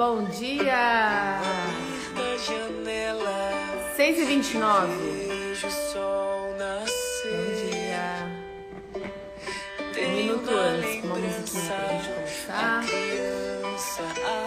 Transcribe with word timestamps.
Bom 0.00 0.24
dia! 0.30 1.38
6 3.96 4.18
e 4.18 4.24
29 4.24 4.92
Bom 7.26 7.44
dia! 7.60 8.08
Um 9.98 10.16
minuto 10.16 10.50
antes, 10.50 11.04
uma 11.04 11.16
musiquinha 11.16 11.64
pra 11.66 11.86
gente 11.98 12.08
começar. 12.14 12.82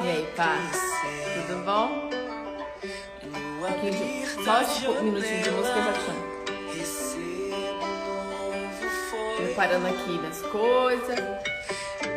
E 0.03 0.09
aí, 0.09 0.27
paz? 0.35 0.75
Tudo 1.35 1.63
bom? 1.63 2.09
Um 3.23 3.59
pouquinho 3.59 3.93
de... 3.93 4.43
Só 4.43 4.59
esse 4.59 4.87
minutinho 5.03 5.43
de 5.43 5.51
música 5.51 5.75
já 5.75 5.93
chama. 5.93 6.33
Preparando 9.37 9.85
aqui 9.85 10.17
minhas 10.17 10.41
coisas. 10.41 11.19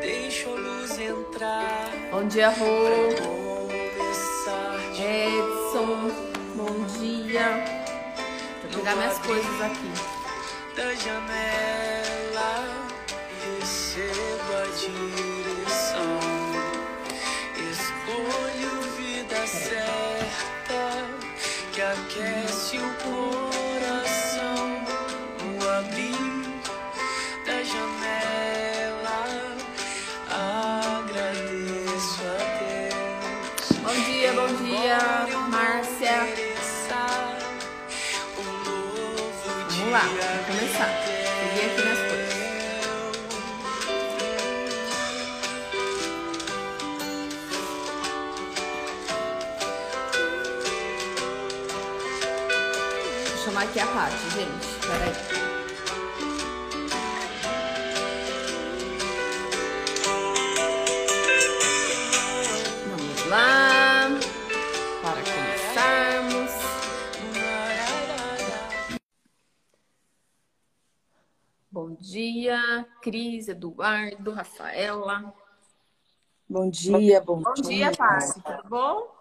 Deixa 0.01 0.49
a 0.49 0.53
luz 0.53 0.99
entrar. 0.99 1.91
Bom 2.11 2.27
dia, 2.27 2.49
Rô. 2.51 3.27
Edson, 4.99 6.11
bom 6.57 6.85
dia. 6.99 7.65
Deixa 8.63 8.65
eu 8.65 8.79
pegar 8.79 8.97
minhas 8.97 9.19
coisas 9.19 9.61
aqui. 9.63 9.93
da 10.77 10.95
janela. 10.95 12.53
Receba 13.61 14.63
a 14.63 14.67
direção. 14.77 16.21
Escolho 17.71 18.75
vida 18.97 19.47
certa 19.47 20.83
que 21.73 21.83
aquece 21.83 22.56
lá, 39.97 40.03
vamos 40.03 40.47
começar. 40.47 40.91
Peguei 41.41 41.71
aqui 41.71 41.83
minhas 41.83 41.99
coisas. 41.99 42.35
Vou 53.31 53.45
chamar 53.45 53.63
aqui 53.63 53.81
a 53.81 53.87
Paty, 53.87 54.31
gente. 54.35 54.67
Peraí. 54.87 55.46
Cris, 73.07 73.47
Eduardo, 73.47 74.33
Rafaela. 74.33 75.33
Bom 76.49 76.69
dia, 76.69 77.21
bom, 77.21 77.41
Bom 77.41 77.55
dia, 77.55 77.93
Paty. 77.93 78.43
Tudo 78.43 78.69
bom? 78.69 79.17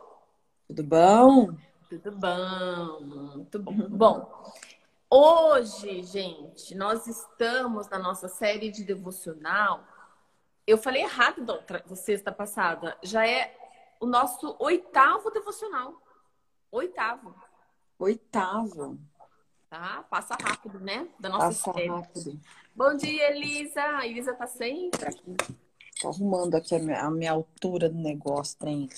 Tudo 0.68 0.84
bom? 0.84 1.56
Tudo 1.88 2.12
bom, 2.12 3.00
muito 3.02 3.60
bom. 3.60 3.74
Bom, 3.90 4.52
hoje, 5.08 6.02
gente, 6.02 6.74
nós 6.74 7.06
estamos 7.06 7.88
na 7.88 8.00
nossa 8.00 8.28
série 8.28 8.72
de 8.72 8.84
devocional. 8.84 9.84
Eu 10.66 10.80
falei 10.80 11.04
errado 11.04 11.46
da 11.46 11.54
outra 11.54 11.84
sexta 11.96 12.32
passada. 12.32 12.98
Já 13.04 13.28
é 13.28 13.56
o 14.00 14.08
nosso 14.08 14.56
oitavo 14.58 15.30
devocional. 15.30 16.02
Oitavo, 16.72 17.36
Oitavo. 18.00 18.98
Tá? 19.80 20.04
Passa 20.10 20.36
rápido, 20.42 20.80
né? 20.80 21.08
Da 21.20 21.30
nossa 21.30 21.48
Passa 21.48 21.74
série. 21.74 21.88
rápido. 21.90 22.40
Bom 22.76 22.96
dia, 22.96 23.32
Elisa. 23.32 23.82
A 23.82 24.08
Elisa 24.08 24.34
tá 24.34 24.48
sempre 24.48 25.06
aqui. 25.06 25.36
Tô 26.02 26.10
arrumando 26.10 26.56
aqui 26.56 26.76
a 26.76 26.80
minha, 26.80 27.02
a 27.02 27.12
minha 27.12 27.32
altura 27.32 27.90
do 27.90 27.98
negócio, 27.98 28.58
tem. 28.58 28.90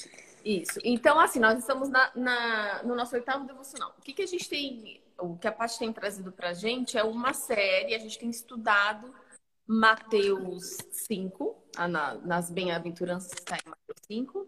Isso. 0.43 0.79
Então, 0.83 1.19
assim, 1.19 1.39
nós 1.39 1.59
estamos 1.59 1.89
na, 1.89 2.11
na- 2.15 2.83
no 2.83 2.95
nosso 2.95 3.15
oitavo 3.15 3.45
devocional. 3.45 3.93
O 3.97 4.01
que, 4.01 4.13
que 4.13 4.21
a 4.21 4.25
gente 4.27 4.47
tem, 4.47 5.01
o 5.19 5.35
que 5.37 5.47
a 5.47 5.51
Paty 5.51 5.79
tem 5.79 5.91
trazido 5.91 6.31
pra 6.31 6.53
gente 6.53 6.97
é 6.97 7.03
uma 7.03 7.33
série, 7.33 7.93
a 7.93 7.99
gente 7.99 8.17
tem 8.17 8.29
estudado 8.29 9.13
Mateus 9.67 10.77
5, 10.91 11.55
ah, 11.75 11.87
na- 11.87 12.15
nas 12.15 12.49
bem-aventuranças 12.49 13.31
está 13.33 13.55
em 13.57 13.69
Mateus 13.69 13.99
5. 14.07 14.47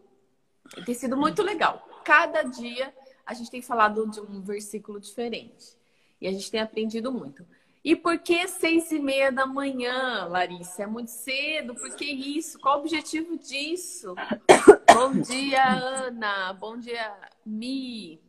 E 0.78 0.84
tem 0.86 0.96
sido 0.96 1.18
muito 1.18 1.42
legal. 1.44 1.86
Cada 2.06 2.44
dia 2.44 2.94
a 3.26 3.34
gente 3.34 3.52
tem 3.52 3.62
falado 3.62 4.08
de 4.10 4.20
um 4.22 4.42
versículo 4.42 5.00
diferente. 5.00 5.78
E 6.22 6.28
a 6.28 6.32
gente 6.32 6.52
tem 6.52 6.60
aprendido 6.60 7.12
muito. 7.12 7.46
E 7.84 7.96
por 7.96 8.20
que 8.20 8.48
seis 8.48 8.92
e 8.92 9.00
meia 9.00 9.32
da 9.32 9.46
manhã, 9.46 10.26
Larissa? 10.26 10.84
É 10.84 10.88
muito 10.88 11.12
cedo? 11.12 11.74
Por 11.74 11.96
que 11.96 12.06
isso? 12.06 12.60
Qual 12.60 12.78
o 12.78 12.80
objetivo 12.82 13.38
disso? 13.38 14.16
Bom 14.94 15.14
dia, 15.22 15.66
Ana. 15.66 16.52
Bom 16.54 16.78
dia, 16.78 17.16
Mi. 17.46 18.22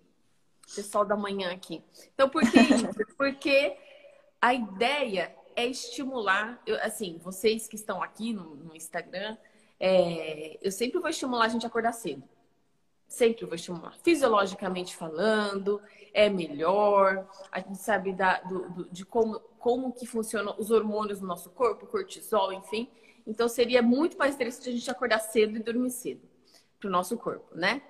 Pessoal 0.74 1.04
da 1.04 1.16
manhã 1.16 1.50
aqui. 1.52 1.82
Então, 2.14 2.28
por 2.28 2.48
que 2.48 2.60
isso? 2.60 2.88
Porque 3.16 3.76
a 4.40 4.54
ideia 4.54 5.34
é 5.56 5.66
estimular, 5.66 6.62
eu, 6.64 6.76
assim, 6.76 7.18
vocês 7.18 7.66
que 7.66 7.74
estão 7.74 8.00
aqui 8.00 8.32
no, 8.32 8.54
no 8.54 8.76
Instagram, 8.76 9.36
é, 9.80 10.58
eu 10.62 10.70
sempre 10.70 11.00
vou 11.00 11.10
estimular 11.10 11.46
a 11.46 11.48
gente 11.48 11.66
a 11.66 11.68
acordar 11.68 11.92
cedo. 11.92 12.22
Sempre 13.10 13.44
vou 13.44 13.56
estimular. 13.56 13.93
Fisiologicamente 14.04 14.94
falando, 14.97 15.82
é 16.15 16.28
melhor. 16.31 17.28
A 17.50 17.59
gente 17.59 17.78
sabe 17.78 18.12
da, 18.12 18.38
do, 18.43 18.69
do- 18.71 18.84
de 18.88 19.04
como, 19.04 19.41
como 19.59 19.93
que 19.93 20.06
funcionam 20.06 20.54
os 20.56 20.71
hormônios 20.71 21.21
no 21.21 21.26
nosso 21.26 21.50
corpo, 21.50 21.87
cortisol, 21.88 22.53
enfim. 22.53 22.88
Então 23.26 23.48
seria 23.48 23.82
muito 23.82 24.16
mais 24.16 24.37
interessante 24.37 24.69
a 24.69 24.72
gente 24.72 24.88
acordar 24.88 25.19
cedo 25.19 25.56
e 25.56 25.59
dormir 25.62 25.91
cedo 25.91 26.22
para 26.78 26.87
o 26.87 26.91
nosso 26.91 27.19
corpo, 27.19 27.53
né? 27.53 27.82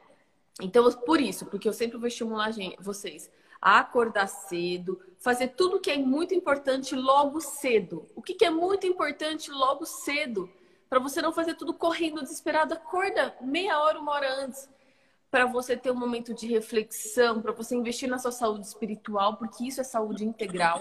Então, 0.58 0.90
por 0.92 1.20
isso, 1.20 1.44
porque 1.46 1.68
eu 1.68 1.72
sempre 1.74 1.98
vou 1.98 2.08
estimular 2.08 2.50
gente- 2.50 2.76
vocês 2.80 3.30
a 3.60 3.78
acordar 3.80 4.26
cedo, 4.26 4.98
fazer 5.18 5.48
tudo 5.48 5.78
que 5.80 5.90
é 5.90 5.98
muito 5.98 6.34
importante 6.34 6.96
logo 6.96 7.42
cedo. 7.42 8.06
O 8.16 8.22
que, 8.22 8.32
que 8.32 8.44
é 8.46 8.50
muito 8.50 8.86
importante 8.86 9.50
logo 9.50 9.84
cedo? 9.84 10.50
Para 10.88 10.98
você 10.98 11.20
não 11.20 11.30
fazer 11.30 11.54
tudo 11.54 11.74
correndo 11.74 12.22
desesperado, 12.22 12.72
acorda 12.72 13.36
meia 13.42 13.78
hora, 13.80 14.00
uma 14.00 14.12
hora 14.12 14.32
antes. 14.42 14.66
Para 15.30 15.46
você 15.46 15.76
ter 15.76 15.90
um 15.90 15.98
momento 15.98 16.34
de 16.34 16.46
reflexão, 16.46 17.40
para 17.40 17.52
você 17.52 17.76
investir 17.76 18.08
na 18.08 18.18
sua 18.18 18.32
saúde 18.32 18.66
espiritual, 18.66 19.36
porque 19.36 19.64
isso 19.64 19.80
é 19.80 19.84
saúde 19.84 20.24
integral. 20.24 20.80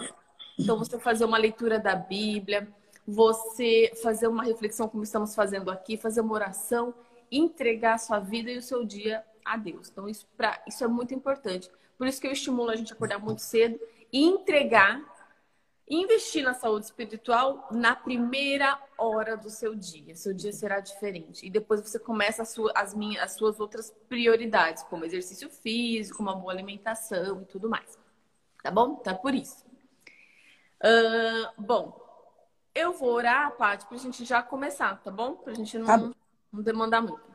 Então, 0.57 0.77
você 0.77 0.97
fazer 0.99 1.23
uma 1.25 1.37
leitura 1.37 1.79
da 1.79 1.95
Bíblia, 1.95 2.67
você 3.07 3.91
fazer 4.01 4.27
uma 4.27 4.43
reflexão, 4.43 4.89
como 4.89 5.03
estamos 5.03 5.33
fazendo 5.35 5.71
aqui, 5.71 5.97
fazer 5.97 6.21
uma 6.21 6.33
oração, 6.33 6.93
entregar 7.31 7.93
a 7.93 7.97
sua 7.97 8.19
vida 8.19 8.51
e 8.51 8.57
o 8.57 8.61
seu 8.61 8.83
dia 8.83 9.23
a 9.45 9.55
Deus. 9.55 9.89
Então, 9.89 10.07
isso, 10.07 10.27
pra, 10.35 10.61
isso 10.67 10.83
é 10.83 10.87
muito 10.87 11.13
importante. 11.13 11.69
Por 11.97 12.07
isso 12.07 12.19
que 12.19 12.27
eu 12.27 12.31
estimulo 12.31 12.69
a 12.69 12.75
gente 12.75 12.91
a 12.91 12.95
acordar 12.95 13.19
muito 13.19 13.41
cedo 13.41 13.79
e 14.11 14.23
entregar, 14.23 15.01
investir 15.89 16.43
na 16.43 16.53
saúde 16.53 16.85
espiritual 16.85 17.67
na 17.71 17.95
primeira 17.95 18.79
hora 18.97 19.35
do 19.35 19.49
seu 19.49 19.73
dia. 19.73 20.15
Seu 20.15 20.33
dia 20.33 20.53
será 20.53 20.79
diferente. 20.79 21.45
E 21.45 21.49
depois 21.49 21.81
você 21.81 21.97
começa 21.97 22.43
as, 22.43 22.49
sua- 22.49 22.71
as, 22.75 22.93
minhas, 22.93 23.23
as 23.23 23.31
suas 23.33 23.59
outras 23.59 23.91
prioridades, 24.07 24.83
como 24.83 25.03
exercício 25.05 25.49
físico, 25.49 26.21
uma 26.21 26.35
boa 26.35 26.51
alimentação 26.53 27.41
e 27.41 27.45
tudo 27.45 27.67
mais. 27.69 27.97
Tá 28.61 28.69
bom? 28.69 28.95
Tá 28.95 29.15
por 29.15 29.33
isso. 29.33 29.65
Ah, 30.81 31.53
bom, 31.57 31.99
eu 32.75 32.93
vou 32.93 33.09
orar, 33.11 33.51
Paty, 33.57 33.85
pra 33.87 33.97
gente 33.97 34.23
já 34.23 34.41
começar, 34.43 35.01
tá 35.03 35.11
bom? 35.11 35.35
Pra 35.35 35.53
gente 35.53 35.77
não, 35.77 35.85
Tá 35.85 35.97
não 36.53 36.63
demandar 36.63 37.01
muito. 37.01 37.27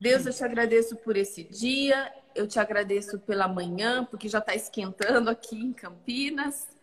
Deus, 0.00 0.26
eu 0.26 0.32
te 0.32 0.44
agradeço 0.44 0.96
por 0.96 1.16
esse 1.16 1.44
dia, 1.44 2.12
eu 2.34 2.46
te 2.48 2.58
agradeço 2.58 3.18
pela 3.20 3.46
manhã, 3.48 4.04
porque 4.04 4.28
já 4.28 4.38
está 4.38 4.54
esquentando 4.54 5.30
aqui 5.30 5.56
em 5.56 5.72
Campinas. 5.72 6.73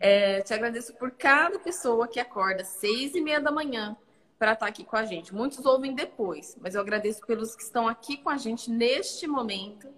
É, 0.00 0.40
te 0.40 0.54
agradeço 0.54 0.94
por 0.94 1.10
cada 1.10 1.58
pessoa 1.58 2.08
que 2.08 2.18
acorda 2.18 2.62
às 2.62 2.68
seis 2.68 3.14
e 3.14 3.20
meia 3.20 3.40
da 3.40 3.50
manhã 3.50 3.96
para 4.38 4.52
estar 4.52 4.66
aqui 4.66 4.84
com 4.84 4.96
a 4.96 5.04
gente. 5.04 5.34
Muitos 5.34 5.64
ouvem 5.66 5.94
depois, 5.94 6.56
mas 6.60 6.74
eu 6.74 6.80
agradeço 6.80 7.20
pelos 7.26 7.54
que 7.54 7.62
estão 7.62 7.86
aqui 7.86 8.16
com 8.16 8.30
a 8.30 8.38
gente 8.38 8.70
neste 8.70 9.26
momento, 9.26 9.92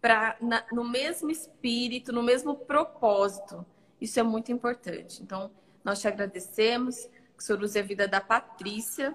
para 0.00 0.36
no 0.72 0.82
mesmo 0.82 1.30
espírito, 1.30 2.12
no 2.12 2.22
mesmo 2.22 2.56
propósito. 2.56 3.64
Isso 4.00 4.18
é 4.18 4.22
muito 4.22 4.50
importante. 4.50 5.22
Então, 5.22 5.50
nós 5.84 6.00
te 6.00 6.08
agradecemos, 6.08 7.06
que 7.36 7.42
o 7.42 7.42
Senhor 7.42 7.62
use 7.62 7.78
a 7.78 7.82
vida 7.82 8.08
da 8.08 8.20
Patrícia 8.20 9.14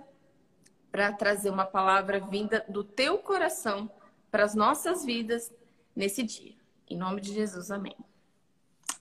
para 0.91 1.11
trazer 1.11 1.49
uma 1.49 1.65
palavra 1.65 2.19
vinda 2.19 2.65
do 2.67 2.83
teu 2.83 3.17
coração 3.17 3.91
para 4.31 4.43
as 4.43 4.55
nossas 4.55 5.03
vidas 5.03 5.51
nesse 5.95 6.23
dia. 6.23 6.55
Em 6.89 6.97
nome 6.97 7.21
de 7.21 7.33
Jesus, 7.33 7.69
amém. 7.69 7.95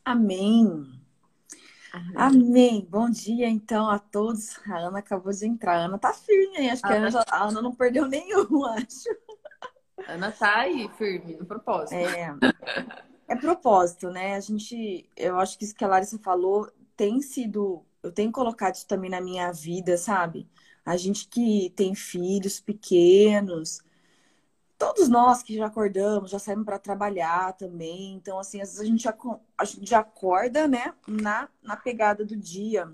Amém. 0.08 0.86
Amém. 2.16 2.86
Bom 2.88 3.10
dia, 3.10 3.46
então, 3.46 3.90
a 3.90 3.98
todos. 3.98 4.58
A 4.66 4.78
Ana 4.78 5.00
acabou 5.00 5.30
de 5.30 5.46
entrar. 5.46 5.74
A 5.74 5.84
Ana 5.84 5.98
tá 5.98 6.14
firme, 6.14 6.56
hein? 6.56 6.70
Acho 6.70 6.82
que 6.82 6.88
a 6.88 6.96
Ana, 6.96 7.10
já- 7.10 7.24
a 7.30 7.44
Ana 7.44 7.60
não 7.60 7.74
perdeu 7.74 8.08
nenhum, 8.08 8.64
acho. 8.64 9.04
Ana 10.08 10.32
tá 10.32 10.60
aí, 10.60 10.88
firme, 10.96 11.36
no 11.36 11.44
propósito. 11.44 11.92
É, 11.94 12.34
é 13.28 13.36
propósito, 13.36 14.08
né? 14.08 14.34
A 14.34 14.40
gente, 14.40 15.06
eu 15.14 15.38
acho 15.38 15.58
que 15.58 15.64
isso 15.66 15.74
que 15.74 15.84
a 15.84 15.88
Larissa 15.88 16.18
falou 16.20 16.72
tem 16.96 17.20
sido, 17.20 17.84
eu 18.02 18.10
tenho 18.10 18.32
colocado 18.32 18.76
isso 18.76 18.86
também 18.86 19.10
na 19.10 19.20
minha 19.20 19.52
vida, 19.52 19.98
sabe? 19.98 20.48
A 20.86 20.96
gente 20.96 21.28
que 21.28 21.70
tem 21.76 21.94
filhos 21.94 22.60
pequenos, 22.60 23.82
todos 24.78 25.08
nós 25.08 25.42
que 25.42 25.56
já 25.56 25.66
acordamos, 25.66 26.30
já 26.30 26.38
saímos 26.38 26.64
para 26.64 26.78
trabalhar 26.78 27.52
também. 27.54 28.14
Então, 28.14 28.38
assim, 28.38 28.60
às 28.60 28.70
vezes 28.70 28.80
a 28.80 28.84
gente, 28.86 29.08
aco- 29.08 29.40
a 29.58 29.64
gente 29.64 29.88
já 29.90 30.00
acorda, 30.00 30.68
né, 30.68 30.94
na, 31.06 31.48
na 31.62 31.76
pegada 31.76 32.24
do 32.24 32.36
dia. 32.36 32.92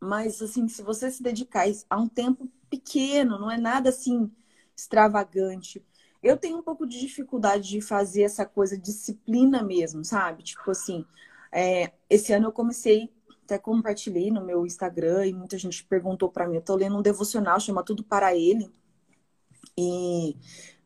Mas, 0.00 0.42
assim, 0.42 0.68
se 0.68 0.82
você 0.82 1.10
se 1.10 1.22
dedicar 1.22 1.66
a 1.88 1.96
um 1.98 2.08
tempo 2.08 2.48
pequeno, 2.70 3.38
não 3.38 3.50
é 3.50 3.56
nada 3.58 3.88
assim 3.90 4.30
extravagante. 4.76 5.84
Eu 6.22 6.36
tenho 6.36 6.58
um 6.58 6.62
pouco 6.62 6.86
de 6.86 6.98
dificuldade 7.00 7.68
de 7.68 7.80
fazer 7.80 8.22
essa 8.22 8.44
coisa 8.46 8.76
disciplina 8.78 9.62
mesmo, 9.62 10.04
sabe? 10.04 10.42
Tipo 10.42 10.70
assim, 10.70 11.04
é, 11.52 11.92
esse 12.08 12.32
ano 12.32 12.46
eu 12.48 12.52
comecei, 12.52 13.10
até 13.44 13.58
compartilhei 13.58 14.30
no 14.30 14.44
meu 14.44 14.66
Instagram 14.66 15.26
e 15.26 15.32
muita 15.32 15.58
gente 15.58 15.84
perguntou 15.84 16.30
para 16.30 16.48
mim. 16.48 16.56
Eu 16.56 16.62
tô 16.62 16.74
lendo 16.76 16.96
um 16.98 17.02
devocional, 17.02 17.60
chama 17.60 17.84
Tudo 17.84 18.02
para 18.02 18.34
Ele. 18.34 18.70
E 19.78 20.36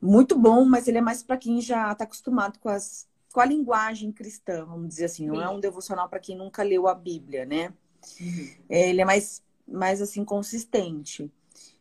muito 0.01 0.39
bom, 0.39 0.65
mas 0.65 0.89
ele 0.89 0.99
é 0.99 1.03
mais 1.03 1.23
para 1.23 1.37
quem 1.37 1.61
já 1.61 1.93
está 1.93 2.05
acostumado 2.05 2.59
com, 2.59 2.69
as, 2.69 3.07
com 3.33 3.41
a 3.41 3.45
linguagem 3.45 4.13
cristã, 4.13 4.65
vamos 4.65 4.89
dizer 4.89 5.07
assim. 5.07 5.27
Não 5.27 5.41
é 5.41 5.49
um 5.49 5.61
devocional 5.61 6.09
para 6.09 6.21
quem 6.21 6.37
nunca 6.37 6.63
leu 6.63 6.89
a 6.89 6.95
Bíblia, 6.95 7.45
né? 7.45 7.73
Uhum. 8.21 8.51
É, 8.69 8.91
ele 8.91 9.01
é 9.01 9.05
mais, 9.05 9.43
mais 9.67 10.01
assim, 10.01 10.25
consistente. 10.25 11.31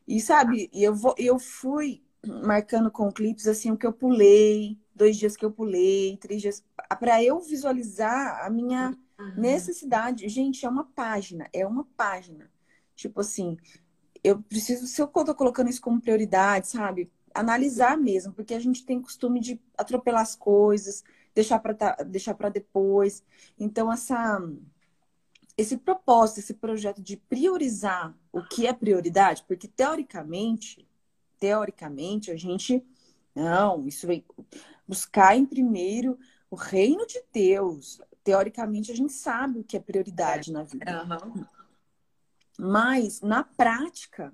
E 0.07 0.19
sabe, 0.21 0.69
eu, 0.73 0.95
vou, 0.95 1.13
eu 1.17 1.37
fui 1.37 2.01
marcando 2.43 2.89
com 2.89 3.11
clipes 3.11 3.47
assim 3.47 3.71
o 3.71 3.77
que 3.77 3.85
eu 3.85 3.93
pulei, 3.93 4.77
dois 4.95 5.15
dias 5.17 5.37
que 5.37 5.45
eu 5.45 5.51
pulei, 5.51 6.17
três 6.17 6.41
dias, 6.41 6.63
para 6.99 7.23
eu 7.23 7.39
visualizar 7.39 8.45
a 8.45 8.49
minha 8.49 8.97
necessidade. 9.35 10.27
Gente, 10.27 10.65
é 10.65 10.69
uma 10.69 10.85
página, 10.85 11.47
é 11.53 11.65
uma 11.65 11.85
página. 11.95 12.49
Tipo 12.95 13.21
assim, 13.21 13.57
eu 14.27 14.41
preciso, 14.41 14.85
se 14.87 15.01
eu 15.01 15.07
tô 15.07 15.33
colocando 15.33 15.69
isso 15.69 15.81
como 15.81 16.01
prioridade, 16.01 16.67
sabe? 16.67 17.09
Analisar 17.33 17.97
mesmo, 17.97 18.33
porque 18.33 18.53
a 18.53 18.59
gente 18.59 18.85
tem 18.85 19.01
costume 19.01 19.39
de 19.39 19.59
atropelar 19.77 20.21
as 20.21 20.35
coisas, 20.35 21.03
deixar 21.33 21.59
para 21.59 22.03
deixar 22.03 22.33
para 22.33 22.49
depois. 22.49 23.23
Então, 23.59 23.91
essa 23.91 24.41
esse 25.57 25.75
propósito, 25.77 26.39
esse 26.39 26.53
projeto 26.53 27.01
de 27.01 27.17
priorizar 27.17 28.15
o 28.31 28.43
que 28.43 28.67
é 28.67 28.73
prioridade, 28.73 29.43
porque 29.47 29.67
teoricamente, 29.67 30.87
teoricamente, 31.39 32.29
a 32.29 32.35
gente 32.35 32.85
não, 33.33 33.87
isso 33.87 34.05
vem 34.05 34.23
buscar 34.87 35.35
em 35.35 35.45
primeiro 35.45 36.17
o 36.49 36.55
reino 36.55 37.07
de 37.07 37.21
Deus. 37.33 37.99
Teoricamente, 38.23 38.91
a 38.91 38.95
gente 38.95 39.13
sabe 39.13 39.59
o 39.59 39.63
que 39.63 39.77
é 39.77 39.79
prioridade 39.79 40.51
na 40.51 40.63
vida. 40.63 41.01
Aham. 41.01 41.47
Mas, 42.57 43.21
na 43.21 43.43
prática, 43.43 44.33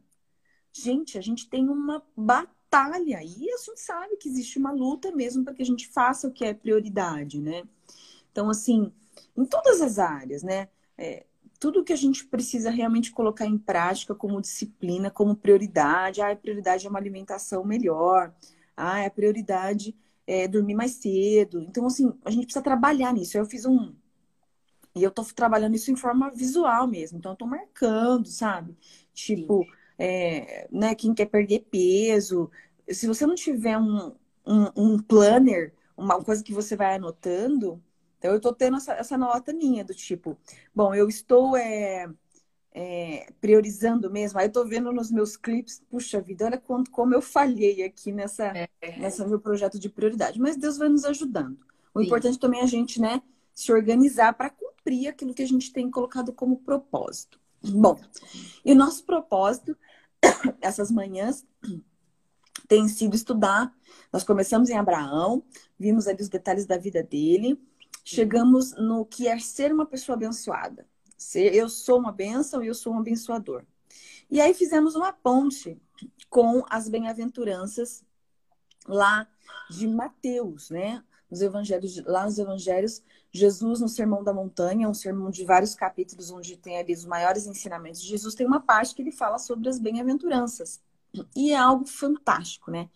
gente, 0.71 1.17
a 1.17 1.21
gente 1.21 1.49
tem 1.49 1.69
uma 1.69 2.01
batalha 2.15 3.21
e 3.21 3.49
a 3.51 3.57
gente 3.57 3.79
sabe 3.79 4.17
que 4.17 4.29
existe 4.29 4.57
uma 4.57 4.71
luta 4.71 5.11
mesmo 5.11 5.43
para 5.43 5.53
que 5.53 5.61
a 5.61 5.65
gente 5.65 5.87
faça 5.87 6.27
o 6.27 6.31
que 6.31 6.45
é 6.45 6.53
prioridade, 6.53 7.41
né? 7.41 7.63
Então, 8.31 8.49
assim, 8.49 8.91
em 9.37 9.45
todas 9.45 9.81
as 9.81 9.99
áreas, 9.99 10.41
né? 10.41 10.69
É, 10.97 11.25
tudo 11.59 11.83
que 11.83 11.93
a 11.93 11.97
gente 11.97 12.25
precisa 12.25 12.69
realmente 12.69 13.11
colocar 13.11 13.45
em 13.45 13.57
prática 13.57 14.13
como 14.13 14.41
disciplina, 14.41 15.09
como 15.09 15.35
prioridade. 15.35 16.21
Ah, 16.21 16.31
a 16.31 16.35
prioridade 16.35 16.85
é 16.85 16.89
uma 16.89 16.99
alimentação 16.99 17.63
melhor. 17.63 18.33
Ah, 18.75 19.05
a 19.05 19.09
prioridade 19.09 19.95
é 20.27 20.47
dormir 20.47 20.75
mais 20.75 20.91
cedo. 20.93 21.61
Então, 21.61 21.85
assim, 21.85 22.11
a 22.25 22.31
gente 22.31 22.45
precisa 22.45 22.63
trabalhar 22.63 23.13
nisso. 23.13 23.37
Eu 23.37 23.45
fiz 23.45 23.65
um. 23.65 23.93
E 24.95 25.03
eu 25.03 25.11
tô 25.11 25.23
trabalhando 25.25 25.75
isso 25.75 25.91
em 25.91 25.95
forma 25.95 26.29
visual 26.31 26.87
mesmo. 26.87 27.17
Então, 27.17 27.31
eu 27.31 27.35
tô 27.37 27.45
marcando, 27.45 28.27
sabe? 28.27 28.77
Tipo, 29.13 29.65
é, 29.97 30.67
né, 30.71 30.93
quem 30.95 31.13
quer 31.13 31.25
perder 31.27 31.61
peso. 31.71 32.49
Se 32.89 33.07
você 33.07 33.25
não 33.25 33.35
tiver 33.35 33.77
um, 33.77 34.15
um, 34.45 34.67
um 34.75 34.99
planner, 35.01 35.73
uma 35.97 36.23
coisa 36.23 36.43
que 36.43 36.53
você 36.53 36.75
vai 36.75 36.95
anotando. 36.95 37.81
Então, 38.19 38.31
eu 38.33 38.39
tô 38.39 38.53
tendo 38.53 38.77
essa, 38.77 38.93
essa 38.93 39.17
nota 39.17 39.51
minha 39.53 39.83
do 39.83 39.93
tipo, 39.93 40.37
bom, 40.73 40.93
eu 40.93 41.09
estou 41.09 41.57
é, 41.57 42.07
é, 42.73 43.31
priorizando 43.39 44.09
mesmo. 44.09 44.39
Aí 44.39 44.47
eu 44.47 44.51
tô 44.51 44.65
vendo 44.65 44.91
nos 44.91 45.11
meus 45.11 45.37
clipes, 45.37 45.81
puxa 45.89 46.21
vida, 46.21 46.45
olha 46.45 46.57
quanto, 46.57 46.91
como 46.91 47.13
eu 47.13 47.21
falhei 47.21 47.83
aqui 47.83 48.11
nessa, 48.11 48.45
É. 48.53 48.67
nessa 48.97 49.27
meu 49.27 49.39
projeto 49.39 49.79
de 49.79 49.89
prioridade. 49.89 50.39
Mas 50.39 50.57
Deus 50.57 50.77
vai 50.77 50.89
nos 50.89 51.05
ajudando. 51.05 51.57
O 51.93 51.99
Sim. 51.99 52.05
importante 52.05 52.39
também 52.39 52.61
é 52.61 52.63
a 52.63 52.67
gente, 52.67 52.99
né, 52.99 53.21
se 53.53 53.71
organizar 53.71 54.33
para 54.33 54.49
cumprir 54.83 55.07
aquilo 55.07 55.33
que 55.33 55.41
a 55.41 55.47
gente 55.47 55.71
tem 55.71 55.89
colocado 55.89 56.33
como 56.33 56.59
propósito. 56.59 57.39
Bom, 57.63 57.97
e 58.65 58.73
o 58.73 58.75
nosso 58.75 59.05
propósito, 59.05 59.77
essas 60.61 60.91
manhãs, 60.91 61.45
tem 62.67 62.87
sido 62.89 63.15
estudar. 63.15 63.73
Nós 64.11 64.23
começamos 64.23 64.69
em 64.69 64.77
Abraão, 64.77 65.43
vimos 65.79 66.07
ali 66.07 66.21
os 66.21 66.29
detalhes 66.29 66.65
da 66.65 66.77
vida 66.77 67.01
dele, 67.01 67.59
chegamos 68.03 68.73
no 68.73 69.05
que 69.05 69.27
é 69.27 69.39
ser 69.39 69.71
uma 69.71 69.85
pessoa 69.85 70.15
abençoada. 70.15 70.85
Eu 71.33 71.69
sou 71.69 71.99
uma 71.99 72.11
bênção 72.11 72.61
e 72.61 72.67
eu 72.67 72.75
sou 72.75 72.93
um 72.93 72.99
abençoador. 72.99 73.63
E 74.29 74.41
aí 74.41 74.53
fizemos 74.53 74.95
uma 74.95 75.13
ponte 75.13 75.81
com 76.29 76.65
as 76.69 76.89
bem-aventuranças 76.89 78.03
lá 78.85 79.25
de 79.69 79.87
Mateus, 79.87 80.69
né? 80.69 81.01
Nos 81.31 81.41
evangelhos, 81.41 82.03
lá 82.05 82.25
nos 82.25 82.37
evangelhos, 82.37 83.01
Jesus 83.33 83.81
no 83.81 83.89
Sermão 83.89 84.23
da 84.23 84.31
Montanha, 84.31 84.87
um 84.87 84.93
sermão 84.93 85.31
de 85.31 85.43
vários 85.43 85.73
capítulos 85.73 86.29
onde 86.29 86.55
tem 86.55 86.77
ali 86.77 86.93
os 86.93 87.03
maiores 87.03 87.47
ensinamentos 87.47 88.01
de 88.01 88.07
Jesus, 88.07 88.35
tem 88.35 88.45
uma 88.45 88.59
parte 88.59 88.93
que 88.93 89.01
ele 89.01 89.11
fala 89.11 89.39
sobre 89.39 89.67
as 89.67 89.79
bem-aventuranças. 89.79 90.79
E 91.35 91.51
é 91.51 91.57
algo 91.57 91.85
fantástico, 91.85 92.69
né? 92.69 92.89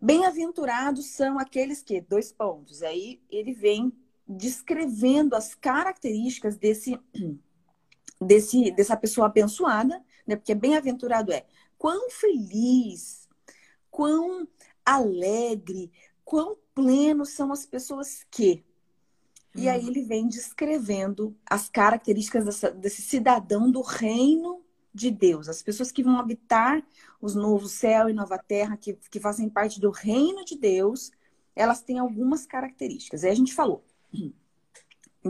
Bem-aventurados 0.00 1.06
são 1.06 1.38
aqueles 1.38 1.82
que, 1.82 1.98
dois 1.98 2.30
pontos, 2.30 2.82
aí 2.82 3.22
ele 3.30 3.54
vem 3.54 3.90
descrevendo 4.28 5.34
as 5.34 5.54
características 5.54 6.58
desse, 6.58 7.00
desse 8.20 8.70
dessa 8.70 8.96
pessoa 8.96 9.28
abençoada, 9.28 10.02
né? 10.26 10.36
Porque 10.36 10.54
bem-aventurado 10.54 11.32
é 11.32 11.46
quão 11.78 12.10
feliz, 12.10 13.26
quão 13.90 14.46
alegre, 14.84 15.90
quão 16.22 16.56
plenos 16.74 17.30
são 17.30 17.50
as 17.50 17.64
pessoas 17.64 18.26
que. 18.30 18.62
E 19.54 19.68
aí 19.68 19.86
ele 19.86 20.02
vem 20.02 20.28
descrevendo 20.28 21.36
as 21.48 21.68
características 21.68 22.44
dessa, 22.44 22.70
desse 22.70 23.02
cidadão 23.02 23.70
do 23.70 23.82
reino 23.82 24.62
de 24.92 25.10
Deus, 25.10 25.48
as 25.48 25.62
pessoas 25.62 25.90
que 25.90 26.02
vão 26.02 26.18
habitar 26.18 26.84
os 27.20 27.34
novos 27.34 27.72
céu 27.72 28.08
e 28.08 28.12
nova 28.12 28.38
terra, 28.38 28.76
que, 28.76 28.94
que 29.10 29.18
fazem 29.20 29.48
parte 29.48 29.80
do 29.80 29.90
reino 29.90 30.44
de 30.44 30.56
Deus, 30.56 31.10
elas 31.54 31.82
têm 31.82 31.98
algumas 31.98 32.46
características. 32.46 33.24
Aí 33.24 33.30
a 33.30 33.34
gente 33.34 33.54
falou. 33.54 33.84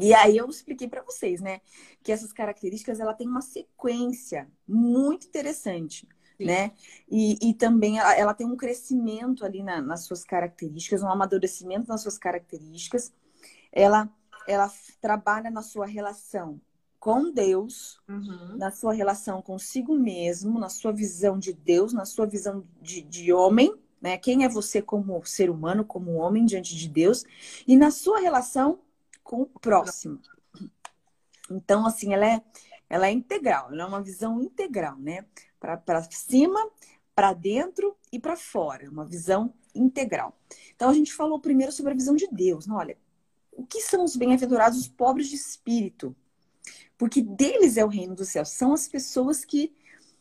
E 0.01 0.13
aí 0.13 0.37
eu 0.37 0.49
expliquei 0.49 0.89
para 0.89 1.03
vocês, 1.03 1.41
né, 1.41 1.61
que 2.03 2.11
essas 2.11 2.33
características 2.33 2.99
ela 2.99 3.15
tem 3.15 3.29
uma 3.29 3.41
sequência 3.41 4.51
muito 4.67 5.27
interessante, 5.29 6.09
Sim. 6.37 6.47
né? 6.47 6.73
E, 7.09 7.39
e 7.51 7.55
também 7.55 7.99
ela, 7.99 8.15
ela 8.17 8.35
tem 8.35 8.47
um 8.47 8.57
crescimento 8.57 9.45
ali 9.45 9.63
na- 9.63 9.81
nas 9.81 10.05
suas 10.05 10.25
características, 10.25 11.03
um 11.03 11.09
amadurecimento 11.09 11.89
nas 11.89 12.03
suas 12.03 12.19
características. 12.19 13.13
Ela 13.75 14.09
ela 14.47 14.71
trabalha 15.01 15.51
na 15.51 15.63
sua 15.63 15.87
relação 15.87 16.61
com 17.01 17.31
Deus, 17.31 18.01
Uhum. 18.09 18.57
na 18.57 18.71
sua 18.71 18.93
relação 18.93 19.43
consigo 19.43 19.95
mesmo, 19.95 20.59
na 20.59 20.69
sua 20.69 20.93
visão 20.93 21.39
de 21.39 21.53
Deus, 21.53 21.93
na 21.93 22.05
sua 22.07 22.27
visão 22.27 22.65
de, 22.81 23.03
de 23.03 23.33
homem, 23.33 23.75
né? 24.01 24.17
Quem 24.19 24.45
é 24.45 24.49
você 24.49 24.81
como 24.81 25.23
ser 25.25 25.51
humano, 25.51 25.85
como 25.85 26.13
homem 26.17 26.45
diante 26.45 26.77
de 26.77 26.89
Deus, 26.89 27.25
e 27.67 27.77
na 27.77 27.91
sua 27.91 28.21
relação 28.21 28.81
com 29.23 29.43
o 29.43 29.47
próximo. 29.47 30.21
Então, 31.51 31.87
assim, 31.87 32.15
ela 32.15 32.27
é, 32.27 32.43
ela 32.89 33.07
é 33.07 33.13
integral, 33.13 33.73
ela 33.73 33.83
é 33.83 33.87
uma 33.87 34.03
visão 34.03 34.41
integral, 34.43 34.97
né? 34.99 35.25
Para 35.59 36.03
cima, 36.11 36.61
para 37.15 37.33
dentro 37.33 37.97
e 38.13 38.19
para 38.19 38.37
fora, 38.37 38.91
uma 38.91 39.05
visão 39.05 39.53
integral. 39.75 40.39
Então, 40.75 40.91
a 40.91 40.95
gente 40.95 41.13
falou 41.13 41.41
primeiro 41.41 41.73
sobre 41.73 41.93
a 41.93 41.97
visão 41.97 42.15
de 42.15 42.29
Deus. 42.29 42.67
Não, 42.67 42.77
olha, 42.77 42.97
o 43.57 43.67
que 43.67 43.81
são 43.81 44.05
os 44.05 44.17
bem-aventurados, 44.17 44.79
os 44.79 44.89
pobres 44.89 45.29
de 45.29 45.37
espírito? 45.37 46.15
Porque 46.97 47.23
deles 47.23 47.77
é 47.77 47.85
o 47.85 47.89
reino 47.89 48.15
dos 48.15 48.29
céus. 48.29 48.51
São 48.51 48.73
as 48.73 48.89
pessoas 48.89 49.45
que 49.45 49.73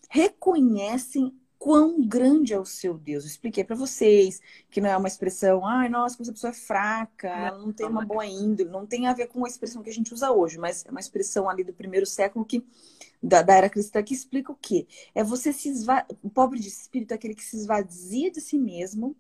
reconhecem 0.09 1.35
quão 1.63 2.05
grande 2.05 2.53
é 2.53 2.59
o 2.59 2.65
seu 2.65 2.97
Deus. 2.97 3.23
Eu 3.23 3.29
expliquei 3.29 3.63
para 3.63 3.73
vocês 3.73 4.41
que 4.69 4.81
não 4.81 4.89
é 4.89 4.97
uma 4.97 5.07
expressão, 5.07 5.65
ai, 5.65 5.87
nossa, 5.87 6.21
essa 6.21 6.33
pessoa 6.33 6.51
é 6.51 6.53
fraca, 6.53 7.29
ela 7.29 7.57
não 7.57 7.71
tem 7.71 7.85
uma 7.85 8.05
boa 8.05 8.25
índole, 8.25 8.69
não 8.69 8.85
tem 8.85 9.07
a 9.07 9.13
ver 9.13 9.27
com 9.27 9.45
a 9.45 9.47
expressão 9.47 9.81
que 9.81 9.89
a 9.89 9.93
gente 9.93 10.13
usa 10.13 10.29
hoje, 10.29 10.57
mas 10.57 10.85
é 10.85 10.91
uma 10.91 10.99
expressão 10.99 11.49
ali 11.49 11.63
do 11.63 11.71
primeiro 11.73 12.05
século 12.05 12.43
que 12.43 12.65
da, 13.21 13.41
da 13.41 13.55
era 13.55 13.69
cristã 13.69 14.03
que 14.03 14.13
explica 14.13 14.51
o 14.51 14.57
quê? 14.57 14.85
É 15.15 15.23
você 15.23 15.53
se 15.53 15.69
esva... 15.69 16.05
o 16.21 16.29
pobre 16.29 16.59
de 16.59 16.67
espírito 16.67 17.13
é 17.13 17.15
aquele 17.15 17.33
que 17.33 17.45
se 17.45 17.55
esvazia 17.55 18.29
de 18.29 18.41
si 18.41 18.57
mesmo. 18.57 19.15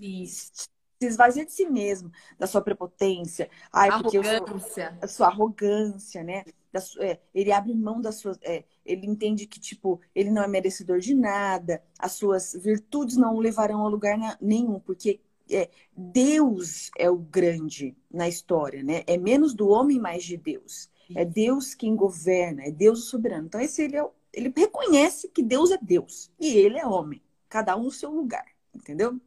Isso. 0.00 0.66
Se 1.00 1.06
esvazia 1.06 1.46
de 1.46 1.52
si 1.52 1.64
mesmo, 1.64 2.12
da 2.38 2.46
sua 2.46 2.60
prepotência, 2.60 3.48
ai, 3.72 3.88
arrogância. 3.88 4.90
Sou... 4.90 4.98
a 5.00 5.08
sua 5.08 5.26
arrogância, 5.28 6.22
né? 6.22 6.44
Da 6.70 6.78
sua... 6.78 7.02
é, 7.02 7.20
ele 7.34 7.50
abre 7.50 7.72
mão 7.74 8.02
das 8.02 8.16
suas. 8.16 8.38
É, 8.42 8.64
ele 8.84 9.06
entende 9.06 9.46
que, 9.46 9.58
tipo, 9.58 9.98
ele 10.14 10.30
não 10.30 10.42
é 10.42 10.46
merecedor 10.46 10.98
de 10.98 11.14
nada, 11.14 11.82
as 11.98 12.12
suas 12.12 12.52
virtudes 12.52 13.16
não 13.16 13.34
o 13.34 13.40
levarão 13.40 13.86
a 13.86 13.88
lugar 13.88 14.18
nenhum, 14.42 14.78
porque 14.78 15.20
é, 15.50 15.70
Deus 15.96 16.90
é 16.98 17.08
o 17.08 17.16
grande 17.16 17.96
na 18.10 18.28
história, 18.28 18.82
né? 18.82 19.02
É 19.06 19.16
menos 19.16 19.54
do 19.54 19.70
homem, 19.70 19.98
mais 19.98 20.22
de 20.22 20.36
Deus. 20.36 20.90
É 21.14 21.24
Deus 21.24 21.74
quem 21.74 21.96
governa, 21.96 22.64
é 22.64 22.70
Deus 22.70 23.04
o 23.04 23.06
soberano. 23.06 23.46
Então, 23.46 23.60
esse 23.60 23.82
ele, 23.82 23.96
é, 23.96 24.06
ele 24.34 24.52
reconhece 24.54 25.28
que 25.28 25.42
Deus 25.42 25.70
é 25.70 25.78
Deus 25.80 26.30
e 26.38 26.58
ele 26.58 26.78
é 26.78 26.86
homem, 26.86 27.22
cada 27.48 27.74
um 27.74 27.84
no 27.84 27.90
seu 27.90 28.10
lugar, 28.10 28.44
entendeu? 28.74 29.18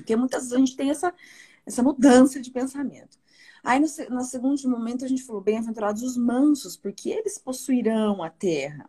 Porque 0.00 0.16
muitas 0.16 0.42
vezes 0.42 0.52
a 0.54 0.58
gente 0.58 0.76
tem 0.76 0.90
essa, 0.90 1.14
essa 1.64 1.82
mudança 1.82 2.40
de 2.40 2.50
pensamento. 2.50 3.18
Aí, 3.62 3.78
no, 3.78 3.86
no 4.14 4.24
segundo 4.24 4.68
momento, 4.68 5.04
a 5.04 5.08
gente 5.08 5.22
falou: 5.22 5.42
bem-aventurados 5.42 6.02
os 6.02 6.16
mansos, 6.16 6.76
porque 6.76 7.10
eles 7.10 7.38
possuirão 7.38 8.22
a 8.22 8.30
terra. 8.30 8.88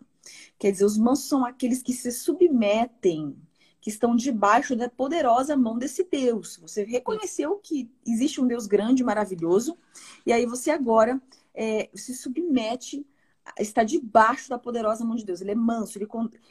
Quer 0.58 0.72
dizer, 0.72 0.86
os 0.86 0.98
mansos 0.98 1.28
são 1.28 1.46
aqueles 1.46 1.82
que 1.82 1.94
se 1.94 2.12
submetem, 2.12 3.36
que 3.80 3.90
estão 3.90 4.16
debaixo 4.16 4.76
da 4.76 4.88
poderosa 4.88 5.58
mão 5.58 5.78
desse 5.78 6.04
Deus. 6.04 6.58
Você 6.58 6.84
reconheceu 6.84 7.58
que 7.58 7.92
existe 8.06 8.40
um 8.40 8.48
Deus 8.48 8.68
grande, 8.68 9.04
maravilhoso, 9.04 9.78
e 10.26 10.32
aí 10.32 10.46
você 10.46 10.70
agora 10.70 11.20
é, 11.54 11.90
se 11.96 12.14
submete, 12.14 13.06
está 13.60 13.84
debaixo 13.84 14.50
da 14.50 14.60
poderosa 14.60 15.04
mão 15.04 15.16
de 15.16 15.26
Deus. 15.26 15.42
Ele 15.42 15.52
é 15.52 15.56
manso, 15.56 15.98
ele, 15.98 16.08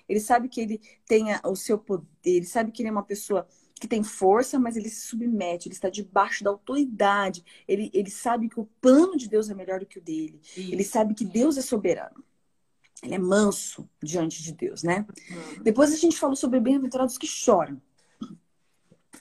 ele 0.09 0.21
sabe 0.21 0.49
que 0.49 0.61
ele 0.61 0.81
tem 1.07 1.27
o 1.45 1.55
seu 1.55 1.79
poder, 1.79 2.07
ele 2.25 2.47
sabe 2.47 2.73
que 2.73 2.83
ele 2.83 2.89
é 2.89 2.93
uma 2.93 3.05
pessoa 3.05 3.47
que 3.81 3.89
tem 3.89 4.05
força, 4.05 4.59
mas 4.59 4.77
ele 4.77 4.91
se 4.91 5.07
submete, 5.07 5.67
ele 5.67 5.75
está 5.75 5.89
debaixo 5.89 6.45
da 6.45 6.51
autoridade. 6.51 7.43
Ele, 7.67 7.91
ele 7.95 8.11
sabe 8.11 8.47
que 8.47 8.61
o 8.61 8.69
plano 8.79 9.17
de 9.17 9.27
Deus 9.27 9.49
é 9.49 9.55
melhor 9.55 9.81
do 9.81 9.87
que 9.87 9.99
o 9.99 10.03
dele. 10.03 10.39
Isso. 10.55 10.71
Ele 10.71 10.85
sabe 10.85 11.15
que 11.15 11.25
Deus 11.25 11.57
é 11.57 11.63
soberano. 11.63 12.23
Ele 13.03 13.15
é 13.15 13.19
manso 13.19 13.89
diante 14.03 14.43
de 14.43 14.53
Deus, 14.53 14.83
né? 14.83 15.07
Uhum. 15.31 15.63
Depois 15.63 15.91
a 15.95 15.97
gente 15.97 16.19
falou 16.19 16.37
sobre 16.37 16.61
bem-aventurados 16.61 17.17
que 17.17 17.27
choram. 17.27 17.81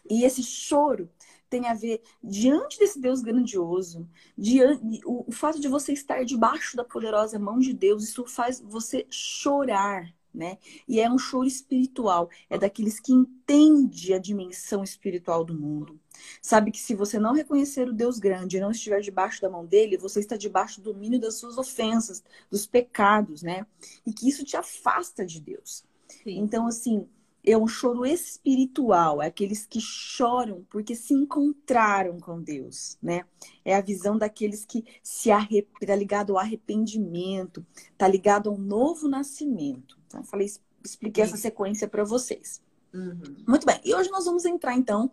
E 0.09 0.25
esse 0.25 0.43
choro 0.43 1.09
tem 1.49 1.65
a 1.67 1.73
ver 1.73 2.01
diante 2.21 2.77
desse 2.77 2.99
Deus 2.99 3.21
grandioso, 3.21 4.05
diante, 4.37 5.01
o, 5.05 5.23
o 5.25 5.31
fato 5.31 5.61
de 5.61 5.69
você 5.69 5.93
estar 5.93 6.25
debaixo 6.25 6.75
da 6.75 6.83
poderosa 6.83 7.39
mão 7.39 7.59
de 7.59 7.73
Deus, 7.73 8.03
isso 8.03 8.25
faz 8.25 8.59
você 8.59 9.07
chorar 9.09 10.13
né? 10.33 10.57
E 10.87 10.99
é 10.99 11.09
um 11.09 11.17
choro 11.17 11.47
espiritual, 11.47 12.29
é 12.49 12.57
daqueles 12.57 12.99
que 12.99 13.11
entende 13.11 14.13
a 14.13 14.19
dimensão 14.19 14.83
espiritual 14.83 15.43
do 15.43 15.53
mundo. 15.53 15.99
Sabe 16.41 16.71
que 16.71 16.79
se 16.79 16.95
você 16.95 17.19
não 17.19 17.33
reconhecer 17.33 17.87
o 17.87 17.93
Deus 17.93 18.19
grande 18.19 18.57
e 18.57 18.59
não 18.59 18.71
estiver 18.71 19.01
debaixo 19.01 19.41
da 19.41 19.49
mão 19.49 19.65
dele, 19.65 19.97
você 19.97 20.19
está 20.19 20.35
debaixo 20.35 20.81
do 20.81 20.93
domínio 20.93 21.19
das 21.19 21.35
suas 21.35 21.57
ofensas, 21.57 22.23
dos 22.49 22.65
pecados, 22.65 23.41
né? 23.41 23.65
E 24.05 24.13
que 24.13 24.27
isso 24.27 24.43
te 24.43 24.57
afasta 24.57 25.25
de 25.25 25.39
Deus. 25.39 25.83
Sim. 26.23 26.39
Então, 26.39 26.67
assim, 26.67 27.07
é 27.43 27.57
um 27.57 27.67
choro 27.67 28.05
espiritual, 28.05 29.21
é 29.21 29.27
aqueles 29.27 29.65
que 29.65 29.79
choram 29.79 30.65
porque 30.69 30.95
se 30.95 31.13
encontraram 31.13 32.19
com 32.19 32.41
Deus, 32.41 32.97
né? 33.01 33.25
É 33.63 33.75
a 33.75 33.81
visão 33.81 34.17
daqueles 34.17 34.65
que 34.65 34.83
se 35.01 35.31
arrep... 35.31 35.67
tá 35.85 35.95
ligado 35.95 36.33
ao 36.33 36.39
arrependimento, 36.39 37.65
tá 37.97 38.07
ligado 38.07 38.49
ao 38.49 38.57
novo 38.57 39.07
nascimento. 39.07 39.98
Então, 40.09 40.23
falei, 40.23 40.51
expliquei 40.83 41.23
essa 41.23 41.37
sequência 41.37 41.87
para 41.87 42.03
vocês. 42.03 42.61
Uhum. 42.91 43.37
Muito 43.47 43.65
bem. 43.65 43.79
E 43.85 43.93
hoje 43.93 44.09
nós 44.09 44.25
vamos 44.25 44.43
entrar, 44.43 44.75
então, 44.75 45.11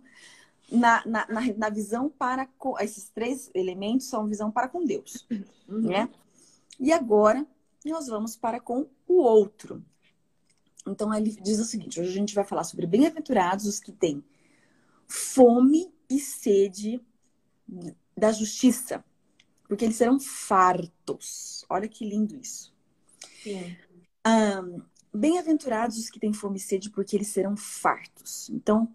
na, 0.73 1.05
na, 1.07 1.27
na, 1.29 1.41
na 1.57 1.69
visão 1.69 2.09
para 2.09 2.47
com. 2.59 2.79
Esses 2.81 3.11
três 3.11 3.51
elementos 3.55 4.09
são 4.09 4.27
visão 4.27 4.51
para 4.51 4.69
com 4.69 4.85
Deus. 4.85 5.27
Uhum. 5.69 5.81
Né? 5.81 6.09
E 6.79 6.93
agora 6.93 7.45
nós 7.85 8.07
vamos 8.07 8.37
para 8.37 8.61
com 8.61 8.89
o 9.09 9.15
outro. 9.15 9.85
Então 10.87 11.13
ele 11.13 11.33
diz 11.43 11.59
o 11.59 11.65
seguinte: 11.65 12.01
hoje 12.01 12.11
a 12.11 12.13
gente 12.13 12.37
vai 12.37 12.45
falar 12.45 12.63
sobre 12.63 12.87
bem-aventurados 12.87 13.67
os 13.67 13.81
que 13.81 13.91
têm 13.91 14.25
fome 15.09 15.93
e 16.09 16.21
sede 16.21 17.01
da 18.17 18.31
justiça, 18.31 19.05
porque 19.69 19.85
eles 19.85 19.97
serão 19.97 20.21
fartos. 20.21 21.65
Olha 21.69 21.89
que 21.89 22.09
lindo 22.09 22.37
isso. 22.37 22.73
Sim. 23.43 23.77
Bem-aventurados 25.13 25.97
os 25.97 26.11
que 26.11 26.21
têm 26.21 26.33
fome 26.33 26.59
e 26.59 26.61
sede, 26.61 26.91
porque 26.91 27.17
eles 27.17 27.29
serão 27.29 27.57
fartos. 27.57 28.51
Então, 28.51 28.93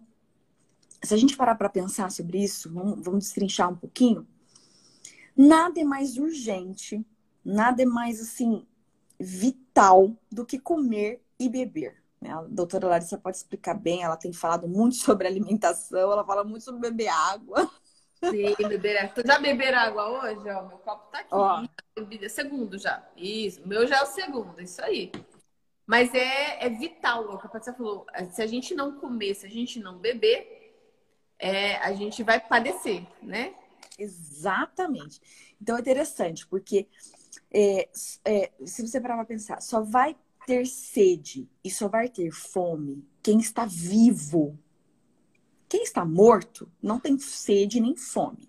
se 1.02 1.12
a 1.12 1.16
gente 1.16 1.36
parar 1.36 1.56
para 1.56 1.68
pensar 1.68 2.10
sobre 2.12 2.42
isso, 2.42 2.72
vamos, 2.72 3.04
vamos 3.04 3.24
destrinchar 3.24 3.70
um 3.70 3.76
pouquinho. 3.76 4.26
Nada 5.36 5.80
é 5.80 5.84
mais 5.84 6.16
urgente, 6.16 7.04
nada 7.44 7.82
é 7.82 7.86
mais 7.86 8.20
assim 8.20 8.64
vital 9.18 10.16
do 10.30 10.46
que 10.46 10.58
comer 10.58 11.20
e 11.38 11.48
beber. 11.48 12.02
Né? 12.20 12.30
A 12.30 12.42
doutora 12.42 12.86
Larissa 12.86 13.18
pode 13.18 13.38
explicar 13.38 13.74
bem, 13.74 14.02
ela 14.02 14.16
tem 14.16 14.32
falado 14.32 14.68
muito 14.68 14.94
sobre 15.02 15.26
alimentação, 15.26 16.12
ela 16.12 16.24
fala 16.24 16.44
muito 16.44 16.64
sobre 16.64 16.80
beber 16.80 17.08
água. 17.08 17.68
Sim, 18.30 18.68
beber 18.68 18.98
água. 18.98 19.22
Já 19.26 19.38
beberam 19.38 19.78
água 19.78 20.08
hoje? 20.10 20.48
Ó, 20.48 20.66
meu 20.66 20.78
copo 20.78 21.10
tá 21.10 21.18
aqui. 21.18 21.28
Ó. 21.32 21.64
Segundo 22.28 22.78
já. 22.78 23.06
Isso, 23.16 23.62
o 23.62 23.68
meu 23.68 23.86
já 23.86 23.98
é 23.98 24.02
o 24.02 24.06
segundo, 24.06 24.60
isso 24.60 24.82
aí. 24.82 25.10
Mas 25.86 26.14
é, 26.14 26.64
é 26.64 26.70
vital, 26.70 27.24
o 27.24 27.38
que 27.38 27.46
a 27.46 27.50
Patrícia 27.50 27.72
falou. 27.72 28.06
Se 28.30 28.40
a 28.40 28.46
gente 28.46 28.74
não 28.74 28.98
comer, 28.98 29.34
se 29.34 29.46
a 29.46 29.50
gente 29.50 29.80
não 29.80 29.98
beber, 29.98 30.72
é, 31.38 31.76
a 31.76 31.92
gente 31.92 32.22
vai 32.22 32.40
padecer, 32.40 33.04
né? 33.20 33.54
Exatamente. 33.98 35.20
Então 35.60 35.76
é 35.76 35.80
interessante, 35.80 36.46
porque 36.46 36.86
é, 37.52 37.88
é, 38.24 38.52
se 38.64 38.86
você 38.86 39.00
parar 39.00 39.16
para 39.16 39.24
pensar, 39.24 39.60
só 39.60 39.82
vai 39.82 40.16
ter 40.46 40.66
sede 40.66 41.48
e 41.64 41.70
só 41.70 41.88
vai 41.88 42.08
ter 42.08 42.30
fome 42.30 43.04
quem 43.22 43.38
está 43.38 43.66
vivo. 43.66 44.58
Quem 45.72 45.84
está 45.84 46.04
morto 46.04 46.70
não 46.82 47.00
tem 47.00 47.18
sede 47.18 47.80
nem 47.80 47.96
fome. 47.96 48.46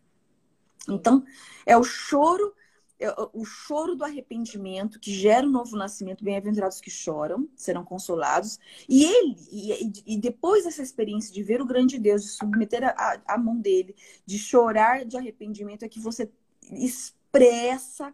Então, 0.89 1.23
é 1.65 1.77
o 1.77 1.81
choro, 1.81 2.53
é 2.99 3.09
o 3.31 3.45
choro 3.45 3.95
do 3.95 4.03
arrependimento 4.03 4.99
que 4.99 5.13
gera 5.13 5.47
o 5.47 5.49
um 5.49 5.53
novo 5.53 5.77
nascimento. 5.77 6.21
Bem-aventurados 6.21 6.81
que 6.81 6.91
choram, 6.91 7.47
serão 7.55 7.85
consolados. 7.85 8.59
E 8.89 9.05
ele, 9.05 9.37
e, 9.49 10.15
e, 10.15 10.17
depois 10.17 10.65
dessa 10.65 10.83
experiência 10.83 11.33
de 11.33 11.41
ver 11.41 11.61
o 11.61 11.65
grande 11.65 11.97
Deus, 11.97 12.23
de 12.23 12.27
submeter 12.27 12.83
a, 12.83 13.21
a 13.25 13.37
mão 13.37 13.57
dele, 13.57 13.95
de 14.25 14.37
chorar 14.37 15.05
de 15.05 15.15
arrependimento, 15.15 15.85
é 15.85 15.87
que 15.87 16.01
você 16.01 16.29
expressa 16.73 18.13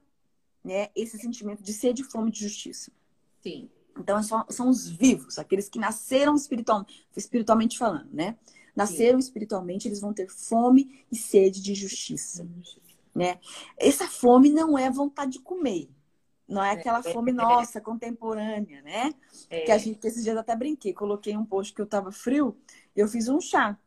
né, 0.64 0.90
esse 0.96 1.18
sentimento 1.18 1.64
de 1.64 1.74
sede 1.74 2.04
e 2.04 2.06
fome 2.06 2.30
de 2.30 2.42
justiça. 2.42 2.92
Sim. 3.42 3.72
Então, 3.98 4.22
são, 4.22 4.46
são 4.50 4.70
os 4.70 4.88
vivos, 4.88 5.40
aqueles 5.40 5.68
que 5.68 5.80
nasceram 5.80 6.36
espiritualmente, 6.36 7.08
espiritualmente 7.18 7.76
falando, 7.76 8.14
né? 8.14 8.38
Nasceram 8.80 9.20
Sim. 9.20 9.28
espiritualmente, 9.28 9.90
eles 9.90 10.00
vão 10.00 10.14
ter 10.14 10.30
fome 10.30 11.04
e 11.12 11.18
sede 11.18 11.62
de 11.62 11.76
justiça, 11.76 12.48
né? 13.14 13.38
Essa 13.78 14.08
fome 14.08 14.50
não 14.50 14.78
é 14.78 14.90
vontade 14.90 15.34
de 15.34 15.40
comer. 15.40 15.90
Não 16.48 16.64
é 16.64 16.72
aquela 16.72 17.00
é. 17.00 17.14
fome 17.14 17.34
nossa, 17.34 17.82
contemporânea, 17.82 18.82
né? 18.82 19.14
É. 19.50 19.66
Que 19.66 19.72
a 19.74 19.78
gente, 19.78 20.08
esses 20.08 20.24
dias 20.24 20.38
até 20.38 20.56
brinquei, 20.56 20.94
coloquei 20.94 21.36
um 21.36 21.44
post 21.44 21.74
que 21.74 21.82
eu 21.82 21.86
tava 21.86 22.10
frio, 22.10 22.58
e 22.96 23.02
eu 23.02 23.08
fiz 23.10 23.28
um 23.28 23.42
chá. 23.42 23.78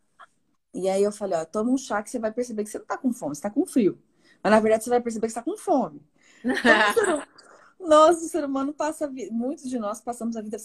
E 0.74 0.86
aí 0.90 1.02
eu 1.02 1.10
falei, 1.10 1.38
ó, 1.38 1.44
toma 1.46 1.70
um 1.70 1.78
chá 1.78 2.02
que 2.02 2.10
você 2.10 2.18
vai 2.18 2.30
perceber 2.30 2.62
que 2.62 2.68
você 2.68 2.78
não 2.78 2.84
tá 2.84 2.98
com 2.98 3.14
fome, 3.14 3.34
você 3.34 3.40
tá 3.40 3.50
com 3.50 3.64
frio. 3.64 3.98
Mas 4.42 4.52
na 4.52 4.60
verdade 4.60 4.84
você 4.84 4.90
vai 4.90 5.00
perceber 5.00 5.26
que 5.26 5.32
você 5.32 5.40
tá 5.40 5.42
com 5.42 5.56
fome. 5.56 6.02
Então, 6.44 7.88
nós, 7.88 8.22
o 8.22 8.28
ser 8.28 8.44
humano, 8.44 8.74
passa 8.74 9.10
muitos 9.30 9.70
de 9.70 9.78
nós 9.78 10.00
passamos 10.00 10.36
a 10.36 10.42
vida 10.42 10.58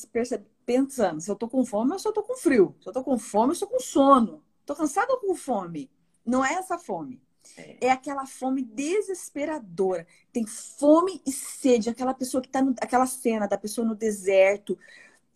pensando: 0.68 1.22
se 1.22 1.32
eu 1.32 1.36
tô 1.36 1.48
com 1.48 1.66
fome, 1.66 1.94
eu 1.94 2.00
só 2.00 2.12
tô 2.12 2.22
com 2.22 2.36
frio. 2.36 2.76
Se 2.82 2.90
eu 2.90 2.94
tô 2.94 3.02
com 3.02 3.18
fome, 3.18 3.50
eu 3.50 3.54
estou 3.54 3.70
com 3.70 3.80
sono. 3.80 4.44
Tô 4.66 4.76
cansada 4.76 5.14
ou 5.14 5.20
com 5.20 5.34
fome? 5.34 5.90
Não 6.26 6.46
é 6.46 6.54
essa 6.56 6.78
fome. 6.78 7.24
É. 7.58 7.88
é 7.88 7.92
aquela 7.92 8.26
fome 8.26 8.62
desesperadora. 8.62 10.06
Tem 10.34 10.46
fome 10.46 11.22
e 11.26 11.32
sede. 11.32 11.90
Aquela 11.90 12.14
pessoa 12.14 12.42
que 12.42 12.50
tá 12.50 12.62
no, 12.62 12.76
aquela 12.82 13.08
cena 13.08 13.48
da 13.48 13.58
pessoa 13.58 13.88
no 13.88 13.96
deserto, 13.96 14.78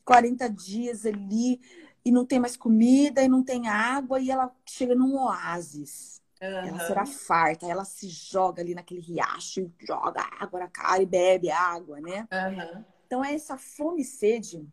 40 0.03 0.49
dias 0.49 1.05
ali, 1.05 1.61
e 2.03 2.11
não 2.11 2.25
tem 2.25 2.37
mais 2.37 2.57
comida, 2.57 3.23
e 3.23 3.29
não 3.29 3.41
tem 3.41 3.69
água, 3.69 4.19
e 4.19 4.29
ela 4.29 4.53
chega 4.65 4.93
num 4.93 5.15
oásis. 5.15 6.21
Uhum. 6.41 6.47
Ela 6.49 6.79
será 6.87 7.05
farta, 7.05 7.65
ela 7.65 7.85
se 7.85 8.09
joga 8.09 8.61
ali 8.61 8.75
naquele 8.75 8.99
riacho, 8.99 9.71
joga 9.79 10.27
água 10.37 10.59
na 10.59 10.67
cara 10.67 11.01
e 11.01 11.05
bebe 11.05 11.49
água, 11.49 12.01
né? 12.01 12.27
Uhum. 12.33 12.83
Então, 13.05 13.23
essa 13.23 13.57
fome 13.57 14.01
e 14.01 14.05
sede 14.05 14.67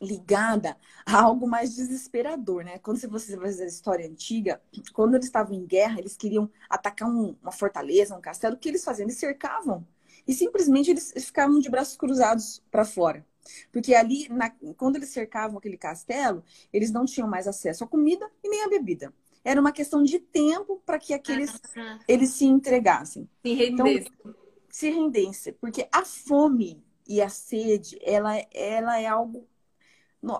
ligada 0.00 0.76
a 1.04 1.20
algo 1.22 1.46
mais 1.46 1.74
desesperador, 1.74 2.64
né? 2.64 2.78
Quando 2.78 2.98
você 3.08 3.36
vai 3.36 3.50
ver 3.50 3.64
a 3.64 3.66
história 3.66 4.08
antiga, 4.08 4.60
quando 4.92 5.14
eles 5.14 5.26
estavam 5.26 5.54
em 5.54 5.66
guerra, 5.66 5.98
eles 5.98 6.16
queriam 6.16 6.50
atacar 6.68 7.08
um, 7.08 7.36
uma 7.42 7.52
fortaleza, 7.52 8.16
um 8.16 8.20
castelo, 8.20 8.54
o 8.54 8.58
que 8.58 8.68
eles 8.68 8.84
faziam? 8.84 9.06
Eles 9.06 9.18
cercavam 9.18 9.86
e 10.26 10.32
simplesmente 10.32 10.90
eles 10.90 11.12
ficavam 11.16 11.58
de 11.58 11.68
braços 11.70 11.96
cruzados 11.96 12.62
para 12.70 12.84
fora. 12.84 13.26
Porque 13.72 13.94
ali, 13.94 14.28
na, 14.28 14.50
quando 14.76 14.96
eles 14.96 15.08
cercavam 15.10 15.58
aquele 15.58 15.76
castelo, 15.76 16.44
eles 16.72 16.90
não 16.90 17.04
tinham 17.04 17.28
mais 17.28 17.48
acesso 17.48 17.84
à 17.84 17.86
comida 17.86 18.30
e 18.42 18.48
nem 18.48 18.64
à 18.64 18.68
bebida. 18.68 19.12
Era 19.42 19.60
uma 19.60 19.72
questão 19.72 20.02
de 20.02 20.18
tempo 20.18 20.82
para 20.84 20.98
que 20.98 21.14
aqueles 21.14 21.50
Ah, 21.76 21.98
eles 22.06 22.30
se 22.30 22.44
entregassem. 22.44 23.28
Se 23.42 23.54
render. 23.54 24.02
Então, 24.02 24.32
se 24.68 24.90
rendesse, 24.90 25.52
porque 25.52 25.88
a 25.90 26.04
fome 26.04 26.82
e 27.06 27.20
a 27.20 27.28
sede, 27.28 27.98
ela, 28.02 28.36
ela 28.52 29.00
é 29.00 29.06
algo, 29.06 29.48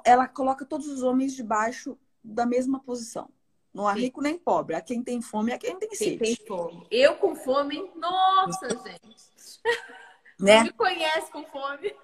ela 0.04 0.28
coloca 0.28 0.64
todos 0.64 0.88
os 0.88 1.02
homens 1.02 1.34
debaixo 1.34 1.98
da 2.22 2.44
mesma 2.44 2.80
posição. 2.80 3.28
Não 3.72 3.86
há 3.86 3.94
Sim. 3.94 4.00
rico 4.00 4.20
nem 4.20 4.36
pobre, 4.36 4.74
há 4.74 4.80
quem 4.80 5.02
tem 5.02 5.22
fome 5.22 5.50
e 5.50 5.54
há 5.54 5.58
quem 5.58 5.78
tem 5.78 5.88
Quem 5.88 5.98
sede, 5.98 6.18
tem 6.18 6.36
fome. 6.46 6.86
Eu 6.90 7.16
com 7.16 7.36
fome, 7.36 7.90
nossa, 7.96 8.68
gente. 8.68 9.60
né? 10.40 10.64
Me 10.64 10.72
conhece 10.72 11.30
com 11.30 11.44
fome. 11.44 11.94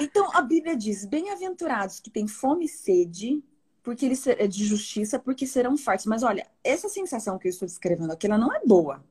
Então 0.00 0.30
a 0.34 0.40
Bíblia 0.40 0.76
diz: 0.76 1.04
bem-aventurados 1.04 2.00
que 2.00 2.10
têm 2.10 2.26
fome 2.26 2.64
e 2.64 2.68
sede, 2.68 3.44
porque 3.82 4.06
eles 4.06 4.26
é 4.26 4.46
de 4.46 4.64
justiça, 4.64 5.18
porque 5.18 5.46
serão 5.46 5.76
fartos. 5.76 6.06
Mas 6.06 6.22
olha, 6.22 6.50
essa 6.64 6.88
sensação 6.88 7.38
que 7.38 7.48
eu 7.48 7.50
estou 7.50 7.66
descrevendo 7.66 8.12
aqui, 8.12 8.26
ela 8.26 8.38
não 8.38 8.54
é 8.54 8.60
boa. 8.64 9.04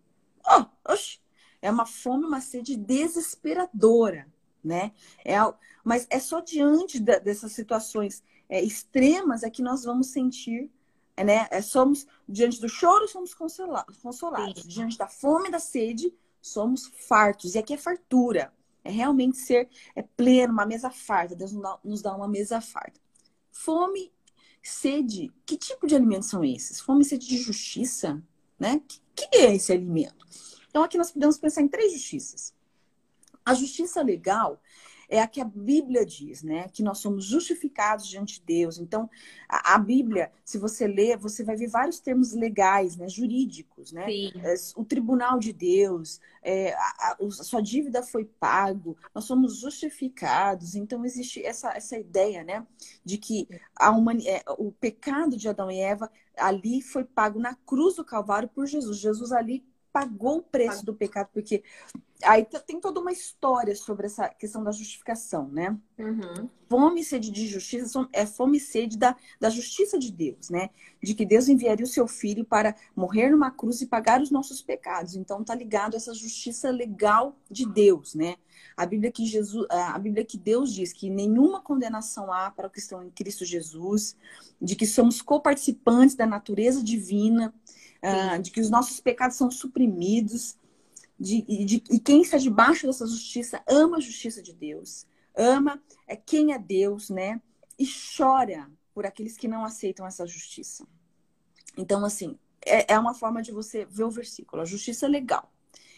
Oh, 0.44 0.66
oxe, 0.92 1.20
é 1.62 1.70
uma 1.70 1.86
fome, 1.86 2.26
uma 2.26 2.42
sede 2.42 2.76
desesperadora, 2.76 4.28
né? 4.64 4.92
É, 5.26 5.36
mas 5.84 6.08
é 6.10 6.20
só 6.20 6.40
diante 6.42 7.00
da- 7.00 7.20
dessas 7.20 7.52
situações 7.52 8.24
é, 8.50 8.62
extremas 8.62 9.44
é 9.44 9.50
que 9.50 9.62
nós 9.62 9.84
vamos 9.84 10.08
sentir, 10.08 10.70
é, 11.16 11.24
né? 11.24 11.48
É, 11.52 11.62
somos 11.62 12.06
diante 12.28 12.60
do 12.62 12.68
choro 12.70 13.08
somos 13.08 13.34
consola- 13.34 13.86
consolados, 14.02 14.64
Sim. 14.64 14.68
diante 14.70 14.98
da 14.98 15.08
fome 15.08 15.48
e 15.50 15.52
da 15.52 15.60
sede 15.60 16.14
somos 16.42 16.92
fartos. 17.08 17.56
E 17.56 17.60
aqui 17.60 17.74
é 17.74 17.78
fartura. 17.78 18.54
É 18.84 18.90
realmente 18.92 19.38
ser 19.38 19.70
é 19.96 20.02
pleno, 20.02 20.52
uma 20.54 20.66
mesa 20.66 20.90
farta. 20.90 21.36
Deus 21.36 21.52
nos 21.52 21.62
dá, 21.62 21.80
nos 21.84 22.02
dá 22.02 22.16
uma 22.16 22.28
mesa 22.28 22.60
farta. 22.60 23.00
Fome, 23.52 24.12
sede. 24.64 25.32
Que 25.46 25.56
tipo 25.58 25.86
de 25.88 25.96
alimentos 25.96 26.30
são 26.30 26.44
esses? 26.44 26.80
Fome 26.80 27.02
e 27.04 27.06
sede 27.06 27.28
de 27.28 27.38
justiça, 27.38 28.22
né? 28.60 28.82
Que, 28.88 29.00
que 29.16 29.38
é 29.38 29.56
esse 29.56 29.72
alimento? 29.72 30.26
Então 30.70 30.84
aqui 30.84 30.98
nós 30.98 31.12
podemos 31.12 31.38
pensar 31.38 31.62
em 31.62 31.68
três 31.68 31.94
justiças. 31.94 32.54
A 33.46 33.54
justiça 33.54 34.02
legal 34.02 34.60
é 35.10 35.20
a 35.22 35.28
que 35.28 35.42
a 35.42 35.46
Bíblia 35.46 36.06
diz, 36.06 36.42
né? 36.42 36.70
Que 36.70 36.82
nós 36.82 37.00
somos 37.00 37.26
justificados 37.26 38.08
diante 38.08 38.36
de 38.40 38.46
Deus. 38.46 38.78
Então, 38.78 39.10
a, 39.50 39.76
a 39.76 39.78
Bíblia, 39.78 40.32
se 40.46 40.58
você 40.58 40.88
ler, 40.88 41.18
você 41.18 41.44
vai 41.44 41.56
ver 41.58 41.68
vários 41.70 42.00
termos 42.00 42.34
legais, 42.34 42.96
né? 42.96 43.10
Jurídicos, 43.10 43.92
né? 43.92 44.14
Sim. 44.14 44.32
É, 44.44 44.54
o 44.76 44.86
tribunal 44.86 45.38
de 45.38 45.52
Deus, 45.54 46.20
é, 46.42 46.74
a, 46.74 46.78
a- 46.80 47.18
a 47.22 47.32
sua 47.32 47.62
dívida 47.62 48.02
foi 48.02 48.26
pago, 48.26 48.98
nós 49.14 49.26
somos 49.26 49.58
justificados. 49.60 50.76
Então 50.76 51.04
existe 51.06 51.44
essa, 51.46 51.72
essa 51.76 51.98
ideia, 51.98 52.44
né, 52.44 52.66
de 53.06 53.18
que 53.18 53.48
a 53.76 53.92
é, 54.26 54.44
o 54.58 54.72
pecado 54.72 55.38
de 55.38 55.48
Adão 55.50 55.70
e 55.72 55.80
Eva 55.80 56.10
ali 56.38 56.82
foi 56.82 57.04
pago 57.04 57.40
na 57.40 57.56
cruz 57.56 57.96
do 57.96 58.06
Calvário 58.06 58.50
por 58.50 58.66
Jesus. 58.66 58.98
Jesus 59.00 59.32
ali 59.32 59.64
pagou 59.92 60.38
o 60.38 60.44
preço 60.44 60.86
do 60.86 60.94
pecado, 60.94 61.30
porque 61.34 61.64
aí 62.24 62.46
tem 62.66 62.80
toda 62.80 63.00
uma 63.00 63.12
história 63.12 63.76
sobre 63.76 64.06
essa 64.08 64.30
questão 64.30 64.64
da 64.64 64.72
justificação, 64.72 65.48
né? 65.50 65.78
Uhum. 65.98 66.50
fome 66.68 67.02
e 67.02 67.04
sede 67.04 67.30
de 67.30 67.48
justiça 67.48 68.08
é 68.12 68.26
fome 68.26 68.58
e 68.58 68.60
sede 68.60 68.98
da, 68.98 69.16
da 69.40 69.50
justiça 69.50 70.00
de 70.00 70.12
Deus, 70.12 70.50
né? 70.50 70.70
De 71.02 71.14
que 71.14 71.26
Deus 71.26 71.48
enviaria 71.48 71.86
o 71.86 71.90
seu 71.90 72.08
filho 72.08 72.46
para 72.46 72.76
morrer 72.96 73.30
numa 73.30 73.52
cruz 73.52 73.82
e 73.82 73.88
pagar 73.88 74.22
os 74.22 74.32
nossos 74.32 74.62
pecados. 74.62 75.16
Então 75.16 75.44
tá 75.44 75.54
ligado 75.54 75.94
a 75.94 75.98
essa 75.98 76.14
justiça 76.14 76.72
legal 76.72 77.36
de 77.50 77.66
Deus, 77.66 78.16
né? 78.16 78.36
A 78.78 78.86
Bíblia 78.86 79.12
que 79.12 79.26
Jesus, 79.26 79.68
a 79.70 79.98
Bíblia 80.00 80.24
que 80.24 80.38
Deus 80.38 80.74
diz 80.74 80.94
que 80.94 81.10
nenhuma 81.10 81.62
condenação 81.62 82.32
há 82.32 82.50
para 82.50 82.68
os 82.68 82.74
que 82.74 82.80
estão 82.80 83.04
em 83.04 83.10
Cristo 83.10 83.44
Jesus, 83.44 84.16
de 84.62 84.76
que 84.76 84.86
somos 84.86 85.22
coparticipantes 85.22 86.16
da 86.16 86.26
natureza 86.26 86.84
divina, 86.84 87.54
ah, 88.02 88.38
de 88.38 88.52
que 88.52 88.60
os 88.62 88.70
nossos 88.70 89.00
pecados 89.00 89.38
são 89.38 89.50
suprimidos, 89.52 90.58
de, 91.20 91.46
e 91.48 91.66
de- 91.66 91.84
e 91.92 92.00
quem 92.00 92.22
está 92.22 92.38
debaixo 92.38 92.88
dessa 92.88 93.06
justiça 93.06 93.62
ama 93.68 93.98
a 93.98 94.02
justiça 94.02 94.42
de 94.42 94.54
Deus, 94.54 95.06
ama 95.36 95.82
é 96.08 96.16
quem 96.16 96.54
é 96.54 96.60
Deus, 96.60 97.10
né? 97.10 97.42
E 97.78 97.86
chora 98.18 98.70
por 98.94 99.06
aqueles 99.06 99.38
que 99.38 99.48
não 99.48 99.64
aceitam 99.64 100.06
essa 100.06 100.26
justiça. 100.26 100.86
Então, 101.78 102.04
assim, 102.04 102.38
é, 102.66 102.94
é 102.94 103.00
uma 103.00 103.14
forma 103.14 103.42
de 103.42 103.52
você 103.52 103.86
ver 103.86 104.04
o 104.04 104.12
versículo. 104.12 104.62
A 104.62 104.66
justiça 104.66 105.06
é 105.06 105.10
legal. 105.10 105.52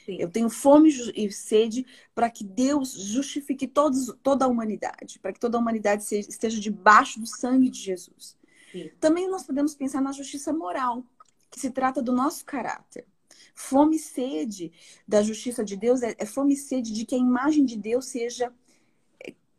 Sim. 0.05 0.17
Eu 0.19 0.29
tenho 0.29 0.49
fome 0.49 0.89
e 1.15 1.31
sede 1.31 1.85
para 2.13 2.29
que 2.29 2.43
Deus 2.43 2.91
justifique 2.91 3.67
todos, 3.67 4.13
toda 4.21 4.45
a 4.45 4.47
humanidade, 4.47 5.17
para 5.19 5.31
que 5.31 5.39
toda 5.39 5.57
a 5.57 5.61
humanidade 5.61 6.03
seja- 6.03 6.29
esteja 6.29 6.59
debaixo 6.59 7.19
do 7.19 7.25
sangue 7.25 7.69
de 7.69 7.79
Jesus. 7.79 8.37
Sim. 8.71 8.91
Também 8.99 9.29
nós 9.29 9.43
podemos 9.43 9.73
pensar 9.75 10.01
na 10.01 10.11
justiça 10.11 10.51
moral, 10.51 11.05
que 11.53 11.59
se 11.59 11.69
trata 11.69 12.01
do 12.01 12.11
nosso 12.11 12.43
caráter. 12.43 13.05
Fome 13.53 13.97
e 13.97 13.99
sede 13.99 14.73
da 15.07 15.21
justiça 15.21 15.63
de 15.63 15.77
Deus 15.77 16.01
é, 16.01 16.15
é 16.17 16.25
fome 16.25 16.55
e 16.55 16.57
sede 16.57 16.91
de 16.91 17.05
que 17.05 17.13
a 17.13 17.19
imagem 17.19 17.63
de 17.63 17.77
Deus 17.77 18.07
seja 18.07 18.51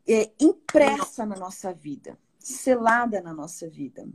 é, 0.05 0.29
impressa 0.37 1.25
na 1.25 1.37
nossa 1.37 1.73
vida, 1.73 2.19
selada 2.37 3.21
na 3.21 3.33
nossa 3.33 3.69
vida. 3.69 4.05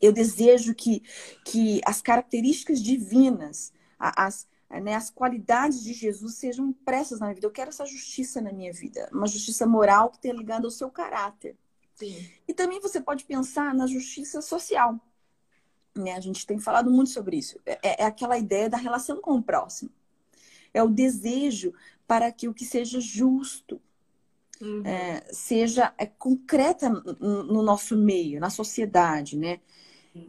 Eu 0.00 0.12
desejo 0.12 0.74
que, 0.74 1.02
que 1.44 1.82
as 1.84 2.00
características 2.00 2.80
divinas, 2.82 3.70
as, 3.98 4.48
né, 4.70 4.94
as 4.94 5.10
qualidades 5.10 5.84
de 5.84 5.92
Jesus 5.92 6.36
sejam 6.36 6.68
impressas 6.68 7.20
na 7.20 7.26
minha 7.26 7.34
vida. 7.34 7.46
Eu 7.46 7.52
quero 7.52 7.68
essa 7.68 7.84
justiça 7.84 8.40
na 8.40 8.50
minha 8.50 8.72
vida, 8.72 9.10
uma 9.12 9.26
justiça 9.26 9.66
moral 9.66 10.10
que 10.10 10.20
tenha 10.20 10.34
ligado 10.34 10.64
ao 10.64 10.70
seu 10.70 10.90
caráter. 10.90 11.54
Sim. 11.96 12.30
E 12.48 12.54
também 12.54 12.80
você 12.80 12.98
pode 12.98 13.24
pensar 13.24 13.74
na 13.74 13.86
justiça 13.86 14.40
social. 14.40 14.98
Né? 15.96 16.12
A 16.12 16.20
gente 16.20 16.46
tem 16.46 16.58
falado 16.58 16.90
muito 16.90 17.10
sobre 17.10 17.36
isso. 17.36 17.58
É, 17.66 18.02
é 18.02 18.06
aquela 18.06 18.38
ideia 18.38 18.68
da 18.68 18.76
relação 18.76 19.20
com 19.20 19.36
o 19.36 19.42
próximo. 19.42 19.90
É 20.72 20.82
o 20.82 20.88
desejo 20.88 21.72
para 22.06 22.30
que 22.32 22.48
o 22.48 22.54
que 22.54 22.64
seja 22.64 23.00
justo, 23.00 23.80
Uhum. 24.60 24.82
é, 24.86 25.24
seja 25.32 25.92
é, 25.98 26.06
concreta 26.06 26.88
no, 26.88 27.42
no 27.42 27.62
nosso 27.62 27.96
meio, 27.96 28.40
na 28.40 28.50
sociedade, 28.50 29.36
né? 29.36 29.60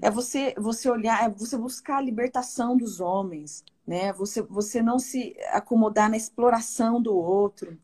É 0.01 0.09
você, 0.11 0.53
você 0.57 0.89
olhar, 0.89 1.23
é 1.23 1.29
você 1.29 1.57
buscar 1.57 1.97
a 1.97 2.01
libertação 2.01 2.75
dos 2.77 2.99
homens, 2.99 3.63
né? 3.87 4.11
Você, 4.13 4.41
você 4.41 4.81
não 4.81 4.99
se 4.99 5.35
acomodar 5.49 6.09
na 6.09 6.17
exploração 6.17 7.01
do 7.01 7.15
outro. 7.15 7.77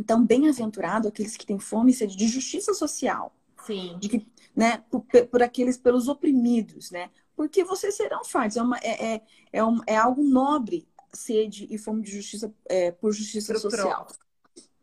Então, 0.00 0.24
bem-aventurado 0.24 1.08
aqueles 1.08 1.36
que 1.36 1.46
têm 1.46 1.58
fome 1.58 1.90
e 1.90 1.94
sede 1.94 2.16
de 2.16 2.28
justiça 2.28 2.74
social, 2.74 3.32
Sim. 3.64 3.98
de 3.98 4.08
que, 4.08 4.26
né, 4.58 4.82
por, 4.90 5.02
por 5.30 5.40
aqueles 5.40 5.76
pelos 5.78 6.08
oprimidos, 6.08 6.90
né? 6.90 7.10
Porque 7.36 7.62
vocês 7.62 7.94
serão 7.94 8.24
fartos. 8.24 8.56
É, 8.56 8.62
uma, 8.62 8.76
é, 8.78 9.14
é, 9.14 9.22
é, 9.52 9.64
um, 9.64 9.78
é 9.86 9.96
algo 9.96 10.24
nobre 10.24 10.88
sede 11.12 11.68
e 11.70 11.78
fome 11.78 12.02
de 12.02 12.10
justiça 12.10 12.52
é, 12.66 12.90
por 12.90 13.12
justiça 13.12 13.52
Pro 13.52 13.60
social 13.60 14.08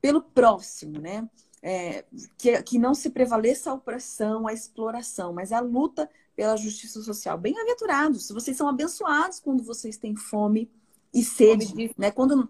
pelo 0.06 0.22
próximo, 0.22 1.00
né? 1.00 1.28
É, 1.64 2.06
que, 2.38 2.62
que 2.62 2.78
não 2.78 2.94
se 2.94 3.10
prevaleça 3.10 3.72
a 3.72 3.74
opressão, 3.74 4.48
a 4.48 4.54
exploração, 4.54 5.34
mas 5.34 5.52
a 5.52 5.60
luta 5.60 6.08
pela 6.36 6.56
justiça 6.56 7.02
social. 7.02 7.40
Bem-aventurados, 7.40 8.30
vocês 8.30 8.56
são 8.56 8.70
abençoados 8.70 9.40
quando 9.40 9.64
vocês 9.64 9.98
têm 9.98 10.16
fome 10.16 10.72
e 11.12 11.24
sede, 11.24 11.70
Fome 11.70 11.92
né? 11.98 12.12
Quando, 12.12 12.48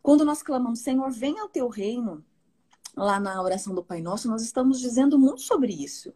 quando 0.00 0.24
nós 0.24 0.40
clamamos, 0.40 0.78
Senhor, 0.78 1.10
venha 1.10 1.42
ao 1.42 1.48
teu 1.48 1.68
reino, 1.68 2.24
lá 2.96 3.18
na 3.18 3.42
oração 3.42 3.74
do 3.74 3.82
Pai 3.82 4.00
Nosso, 4.00 4.28
nós 4.28 4.42
estamos 4.42 4.78
dizendo 4.78 5.18
muito 5.18 5.42
sobre 5.42 5.72
isso. 5.72 6.14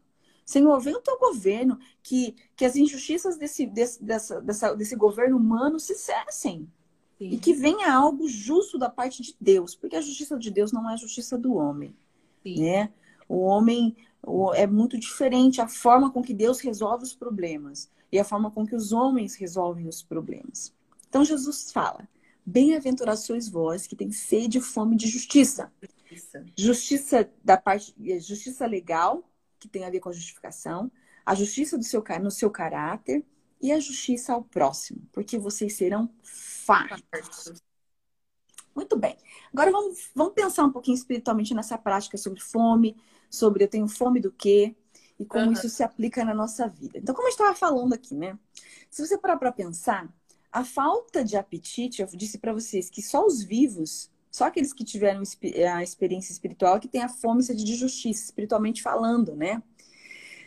Senhor, 0.48 0.80
venha 0.80 0.96
o 0.96 1.02
teu 1.02 1.18
governo, 1.18 1.78
que, 2.02 2.34
que 2.56 2.64
as 2.64 2.74
injustiças 2.74 3.36
desse, 3.36 3.66
desse, 3.66 4.02
dessa, 4.02 4.40
dessa, 4.40 4.74
desse 4.74 4.96
governo 4.96 5.36
humano 5.36 5.78
se 5.78 5.94
cessem. 5.94 6.66
Sim. 7.18 7.28
E 7.32 7.38
que 7.38 7.52
venha 7.52 7.92
algo 7.92 8.26
justo 8.26 8.78
da 8.78 8.88
parte 8.88 9.22
de 9.22 9.36
Deus, 9.38 9.74
porque 9.74 9.94
a 9.94 10.00
justiça 10.00 10.38
de 10.38 10.50
Deus 10.50 10.72
não 10.72 10.88
é 10.88 10.94
a 10.94 10.96
justiça 10.96 11.36
do 11.36 11.52
homem, 11.52 11.94
Sim. 12.42 12.62
né? 12.62 12.90
O 13.28 13.40
homem 13.40 13.94
o- 14.26 14.54
é 14.54 14.66
muito 14.66 14.98
diferente 14.98 15.60
a 15.60 15.68
forma 15.68 16.10
com 16.10 16.22
que 16.22 16.32
Deus 16.32 16.60
resolve 16.60 17.04
os 17.04 17.12
problemas 17.12 17.90
e 18.10 18.18
a 18.18 18.24
forma 18.24 18.50
com 18.50 18.66
que 18.66 18.74
os 18.74 18.90
homens 18.90 19.34
resolvem 19.34 19.86
os 19.86 20.02
problemas. 20.02 20.72
Então 21.10 21.26
Jesus 21.26 21.70
fala: 21.70 22.08
Bem-aventurados 22.46 23.24
sois 23.24 23.50
vós 23.50 23.86
que 23.86 23.94
têm 23.94 24.10
sede 24.10 24.56
e 24.56 24.62
fome 24.62 24.96
de 24.96 25.08
justiça. 25.08 25.70
Isso. 26.10 26.38
Justiça 26.56 27.30
da 27.44 27.58
parte, 27.58 27.94
justiça 28.18 28.64
legal, 28.66 29.22
que 29.58 29.68
tem 29.68 29.84
a 29.84 29.90
ver 29.90 30.00
com 30.00 30.08
a 30.08 30.12
justificação, 30.12 30.90
a 31.24 31.34
justiça 31.34 31.76
do 31.76 31.84
seu, 31.84 32.02
no 32.20 32.30
seu 32.30 32.50
caráter 32.50 33.24
e 33.60 33.72
a 33.72 33.80
justiça 33.80 34.32
ao 34.32 34.42
próximo, 34.42 35.00
porque 35.12 35.38
vocês 35.38 35.74
serão 35.74 36.10
fartos. 36.22 37.62
Muito 38.74 38.96
bem. 38.96 39.16
Agora 39.52 39.72
vamos, 39.72 40.10
vamos 40.14 40.34
pensar 40.34 40.64
um 40.64 40.70
pouquinho 40.70 40.94
espiritualmente 40.94 41.52
nessa 41.52 41.76
prática 41.76 42.16
sobre 42.16 42.40
fome, 42.40 42.96
sobre 43.28 43.64
eu 43.64 43.68
tenho 43.68 43.88
fome 43.88 44.20
do 44.20 44.30
quê 44.30 44.76
e 45.18 45.24
como 45.24 45.46
Aham. 45.46 45.52
isso 45.52 45.68
se 45.68 45.82
aplica 45.82 46.24
na 46.24 46.32
nossa 46.32 46.68
vida. 46.68 46.98
Então, 46.98 47.14
como 47.14 47.26
eu 47.26 47.32
estava 47.32 47.54
falando 47.54 47.92
aqui, 47.92 48.14
né? 48.14 48.38
Se 48.88 49.04
você 49.04 49.18
parar 49.18 49.36
para 49.36 49.50
pensar, 49.50 50.08
a 50.52 50.64
falta 50.64 51.24
de 51.24 51.36
apetite, 51.36 52.00
eu 52.00 52.08
disse 52.14 52.38
para 52.38 52.52
vocês 52.52 52.88
que 52.88 53.02
só 53.02 53.26
os 53.26 53.42
vivos, 53.42 54.10
só 54.30 54.46
aqueles 54.46 54.72
que 54.72 54.84
tiveram 54.84 55.22
a 55.74 55.82
experiência 55.82 56.32
espiritual 56.32 56.78
que 56.78 56.88
tem 56.88 57.02
a 57.02 57.08
fome 57.08 57.40
e 57.40 57.44
sede 57.44 57.64
de 57.64 57.74
justiça, 57.74 58.24
espiritualmente 58.24 58.82
falando, 58.82 59.34
né? 59.34 59.62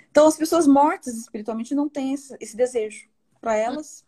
Então, 0.10 0.28
as 0.28 0.36
pessoas 0.36 0.68
mortas 0.68 1.16
espiritualmente 1.16 1.74
não 1.74 1.88
têm 1.88 2.14
esse, 2.14 2.36
esse 2.40 2.56
desejo. 2.56 3.08
Para 3.40 3.56
elas, 3.56 4.06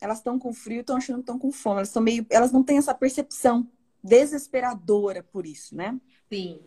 elas 0.00 0.18
estão 0.18 0.38
com 0.38 0.52
frio, 0.52 0.82
estão 0.82 0.96
achando 0.96 1.16
que 1.16 1.22
estão 1.22 1.38
com 1.38 1.50
fome. 1.50 1.78
Elas 1.78 1.94
meio, 1.96 2.26
elas 2.28 2.52
não 2.52 2.62
têm 2.62 2.78
essa 2.78 2.94
percepção 2.94 3.66
desesperadora 4.02 5.22
por 5.22 5.46
isso, 5.46 5.74
né? 5.74 5.98
Sim. 6.30 6.60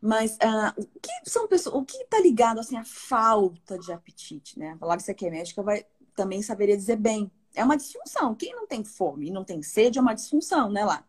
Mas 0.00 0.36
ah, 0.40 0.74
o 0.76 0.84
que 0.84 1.30
são 1.30 1.46
pessoas, 1.46 1.76
o 1.76 1.84
que 1.84 1.96
está 1.98 2.18
ligado 2.18 2.58
assim 2.58 2.76
à 2.76 2.84
falta 2.84 3.78
de 3.78 3.92
apetite, 3.92 4.58
né? 4.58 4.76
A 4.80 4.86
Larissa 4.86 5.14
que 5.14 5.24
é 5.24 5.30
médica 5.30 5.62
vai 5.62 5.86
também 6.16 6.42
saberia 6.42 6.76
dizer 6.76 6.96
bem. 6.96 7.30
É 7.54 7.62
uma 7.62 7.76
disfunção. 7.76 8.34
Quem 8.34 8.54
não 8.56 8.66
tem 8.66 8.82
fome 8.82 9.28
e 9.28 9.30
não 9.30 9.44
tem 9.44 9.62
sede 9.62 9.98
é 9.98 10.02
uma 10.02 10.14
disfunção, 10.14 10.70
né, 10.70 10.84
lá? 10.84 11.06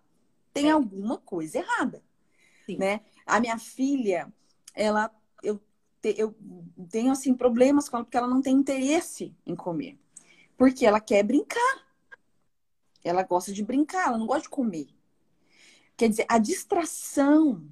Tem 0.54 0.70
alguma 0.70 1.18
coisa 1.18 1.58
errada, 1.60 2.04
Sim. 2.66 2.78
né? 2.78 3.02
A 3.26 3.40
minha 3.40 3.58
filha, 3.58 4.32
ela 4.74 5.12
eu, 5.42 5.60
te- 6.02 6.16
eu 6.18 6.36
tenho 6.90 7.12
assim 7.12 7.34
problemas 7.34 7.90
com 7.90 7.98
ela 7.98 8.06
porque 8.06 8.18
ela 8.18 8.28
não 8.28 8.42
tem 8.42 8.56
interesse 8.56 9.36
em 9.46 9.56
comer. 9.56 9.98
Porque 10.58 10.86
ela 10.86 11.00
quer 11.02 11.24
brincar. 11.24 11.84
Ela 13.04 13.24
gosta 13.24 13.52
de 13.52 13.64
brincar, 13.64 14.08
ela 14.08 14.18
não 14.18 14.28
gosta 14.28 14.44
de 14.44 14.50
comer. 14.50 14.88
Quer 15.98 16.10
dizer, 16.10 16.26
a 16.30 16.38
distração 16.38 17.68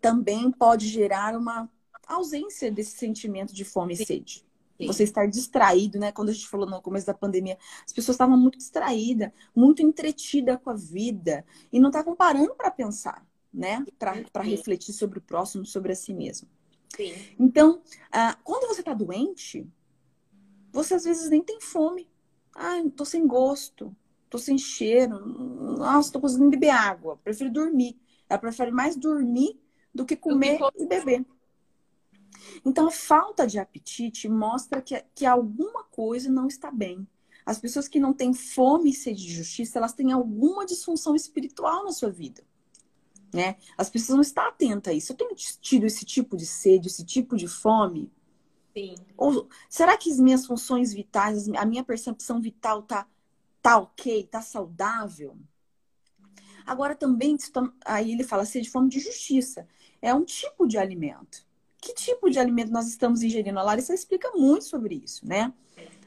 também 0.00 0.50
pode 0.50 0.88
gerar 0.88 1.36
uma 1.36 1.70
ausência 2.06 2.72
desse 2.72 2.96
sentimento 2.96 3.54
de 3.54 3.64
fome 3.64 3.94
e 3.94 3.96
sede. 3.96 4.46
Sim. 4.80 4.86
Você 4.86 5.04
estar 5.04 5.26
distraído, 5.26 5.98
né? 5.98 6.10
Quando 6.10 6.30
a 6.30 6.32
gente 6.32 6.48
falou 6.48 6.68
no 6.68 6.80
começo 6.80 7.06
da 7.06 7.12
pandemia, 7.12 7.58
as 7.84 7.92
pessoas 7.92 8.14
estavam 8.14 8.36
muito 8.38 8.56
distraídas, 8.56 9.30
muito 9.54 9.82
entretidas 9.82 10.58
com 10.62 10.70
a 10.70 10.74
vida 10.74 11.44
e 11.70 11.78
não 11.78 11.90
estavam 11.90 12.16
parando 12.16 12.54
para 12.54 12.70
pensar, 12.70 13.26
né? 13.52 13.84
Para 13.98 14.42
refletir 14.42 14.94
sobre 14.94 15.18
o 15.18 15.22
próximo, 15.22 15.66
sobre 15.66 15.92
a 15.92 15.96
si 15.96 16.14
mesmo. 16.14 16.48
Sim. 16.96 17.12
Então, 17.38 17.82
ah, 18.10 18.38
quando 18.42 18.66
você 18.68 18.80
está 18.80 18.94
doente, 18.94 19.68
você 20.72 20.94
às 20.94 21.04
vezes 21.04 21.28
nem 21.28 21.42
tem 21.42 21.60
fome. 21.60 22.08
Ah, 22.54 22.82
tô 22.96 23.04
sem 23.04 23.26
gosto, 23.26 23.94
tô 24.28 24.38
sem 24.38 24.56
cheiro, 24.56 25.18
nossa, 25.78 26.12
tô 26.12 26.20
conseguindo 26.20 26.50
beber 26.50 26.70
água, 26.70 27.18
prefiro 27.22 27.50
dormir. 27.50 28.00
Ela 28.28 28.38
prefere 28.38 28.70
mais 28.70 28.96
dormir 28.96 29.60
do 29.94 30.06
que 30.06 30.16
comer. 30.16 30.58
e 30.76 30.86
beber. 30.86 31.26
Então, 32.64 32.88
a 32.88 32.90
falta 32.90 33.46
de 33.46 33.58
apetite 33.58 34.28
mostra 34.28 34.82
que, 34.82 35.02
que 35.14 35.24
alguma 35.24 35.84
coisa 35.84 36.30
não 36.30 36.46
está 36.46 36.70
bem. 36.70 37.06
As 37.44 37.58
pessoas 37.58 37.88
que 37.88 37.98
não 37.98 38.12
têm 38.12 38.32
fome 38.34 38.90
e 38.90 38.94
sede 38.94 39.24
de 39.24 39.32
justiça, 39.32 39.78
elas 39.78 39.92
têm 39.92 40.12
alguma 40.12 40.66
disfunção 40.66 41.16
espiritual 41.16 41.84
na 41.84 41.92
sua 41.92 42.10
vida. 42.10 42.42
Né? 43.32 43.56
As 43.78 43.88
pessoas 43.88 44.16
não 44.16 44.22
estão 44.22 44.46
atentas 44.46 44.92
a 44.92 44.96
isso. 44.96 45.12
Eu 45.12 45.16
tenho 45.16 45.34
tido 45.34 45.86
esse 45.86 46.04
tipo 46.04 46.36
de 46.36 46.46
sede, 46.46 46.88
esse 46.88 47.04
tipo 47.04 47.36
de 47.36 47.48
fome? 47.48 48.12
Sim. 48.76 48.94
Ou 49.16 49.48
será 49.68 49.96
que 49.96 50.10
as 50.10 50.18
minhas 50.18 50.46
funções 50.46 50.92
vitais, 50.92 51.48
a 51.48 51.64
minha 51.64 51.82
percepção 51.82 52.40
vital 52.40 52.82
tá, 52.82 53.06
tá 53.62 53.78
ok, 53.78 54.24
tá 54.24 54.42
saudável? 54.42 55.36
Agora 56.66 56.94
também, 56.94 57.36
aí 57.84 58.12
ele 58.12 58.22
fala 58.22 58.44
sede, 58.44 58.70
fome 58.70 58.88
de 58.88 59.00
justiça. 59.00 59.66
É 60.00 60.14
um 60.14 60.24
tipo 60.24 60.66
de 60.66 60.78
alimento. 60.78 61.44
Que 61.80 61.94
tipo 61.94 62.28
de 62.28 62.38
alimento 62.38 62.70
nós 62.70 62.86
estamos 62.86 63.22
ingerindo? 63.22 63.58
A 63.58 63.62
Larissa 63.62 63.94
explica 63.94 64.30
muito 64.32 64.64
sobre 64.64 64.96
isso, 64.96 65.26
né? 65.26 65.52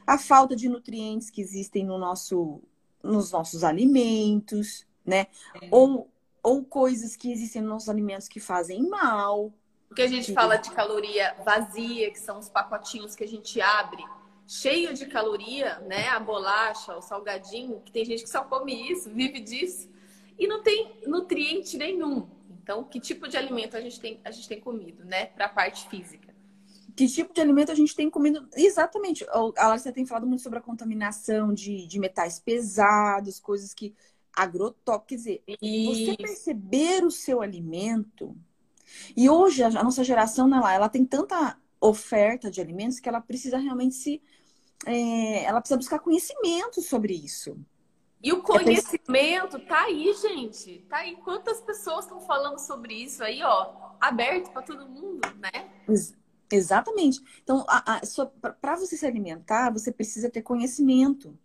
A 0.06 0.18
falta 0.18 0.54
de 0.54 0.68
nutrientes 0.68 1.30
que 1.30 1.40
existem 1.40 1.84
no 1.84 1.98
nosso, 1.98 2.62
nos 3.02 3.32
nossos 3.32 3.64
alimentos, 3.64 4.86
né? 5.04 5.26
Ou, 5.70 6.08
ou 6.42 6.64
coisas 6.64 7.16
que 7.16 7.32
existem 7.32 7.62
nos 7.62 7.70
nossos 7.70 7.88
alimentos 7.88 8.28
que 8.28 8.38
fazem 8.38 8.88
mal. 8.88 9.52
Porque 9.88 10.02
a 10.02 10.08
gente 10.08 10.32
fala 10.32 10.56
de 10.56 10.70
caloria 10.70 11.34
vazia, 11.44 12.10
que 12.10 12.18
são 12.18 12.38
os 12.38 12.48
pacotinhos 12.48 13.14
que 13.14 13.24
a 13.24 13.28
gente 13.28 13.60
abre, 13.60 14.04
cheio 14.46 14.94
de 14.94 15.06
caloria, 15.06 15.80
né? 15.80 16.08
A 16.08 16.20
bolacha, 16.20 16.96
o 16.96 17.02
salgadinho, 17.02 17.80
que 17.80 17.90
tem 17.90 18.04
gente 18.04 18.22
que 18.22 18.30
só 18.30 18.44
come 18.44 18.90
isso, 18.90 19.10
vive 19.10 19.40
disso, 19.40 19.88
e 20.38 20.46
não 20.46 20.62
tem 20.62 21.00
nutriente 21.06 21.76
nenhum. 21.76 22.28
Então, 22.64 22.82
que 22.82 22.98
tipo 22.98 23.28
de 23.28 23.36
alimento 23.36 23.76
a 23.76 23.80
gente 23.82 24.00
tem, 24.00 24.18
a 24.24 24.30
gente 24.30 24.48
tem 24.48 24.58
comido, 24.58 25.04
né? 25.04 25.26
Para 25.26 25.44
a 25.44 25.48
parte 25.50 25.86
física. 25.90 26.34
Que 26.96 27.06
tipo 27.06 27.34
de 27.34 27.40
alimento 27.42 27.70
a 27.70 27.74
gente 27.74 27.94
tem 27.94 28.08
comido? 28.08 28.48
Exatamente. 28.56 29.22
A 29.58 29.68
Larissa 29.68 29.92
tem 29.92 30.06
falado 30.06 30.26
muito 30.26 30.42
sobre 30.42 30.58
a 30.58 30.62
contaminação 30.62 31.52
de, 31.52 31.86
de 31.86 31.98
metais 31.98 32.40
pesados, 32.40 33.38
coisas 33.38 33.74
que 33.74 33.94
agrotóxicos. 34.34 35.06
Quer 35.06 35.14
dizer, 35.16 35.42
Isso. 35.60 36.06
você 36.06 36.16
perceber 36.16 37.04
o 37.04 37.10
seu 37.10 37.42
alimento. 37.42 38.34
E 39.14 39.28
hoje 39.28 39.62
a 39.62 39.82
nossa 39.82 40.02
geração, 40.02 40.48
né, 40.48 40.58
ela 40.74 40.88
tem 40.88 41.04
tanta 41.04 41.58
oferta 41.78 42.50
de 42.50 42.62
alimentos 42.62 42.98
que 42.98 43.10
ela 43.10 43.20
precisa 43.20 43.58
realmente 43.58 43.94
se. 43.94 44.22
é, 44.86 45.44
ela 45.44 45.60
precisa 45.60 45.76
buscar 45.76 45.98
conhecimento 45.98 46.80
sobre 46.80 47.12
isso. 47.12 47.58
E 48.24 48.32
o 48.32 48.42
conhecimento 48.42 49.58
tá 49.66 49.82
aí, 49.82 50.10
gente. 50.14 50.78
Tá 50.88 50.96
aí. 50.96 51.14
Quantas 51.16 51.60
pessoas 51.60 52.06
estão 52.06 52.18
falando 52.20 52.58
sobre 52.58 52.94
isso 52.94 53.22
aí, 53.22 53.42
ó, 53.42 53.74
aberto 54.00 54.50
para 54.50 54.62
todo 54.62 54.88
mundo, 54.88 55.20
né? 55.38 55.70
Ex 55.86 56.14
exatamente. 56.50 57.20
Então, 57.42 57.66
para 58.62 58.76
você 58.76 58.96
se 58.96 59.04
alimentar, 59.04 59.70
você 59.70 59.92
precisa 59.92 60.30
ter 60.30 60.40
conhecimento, 60.40 61.38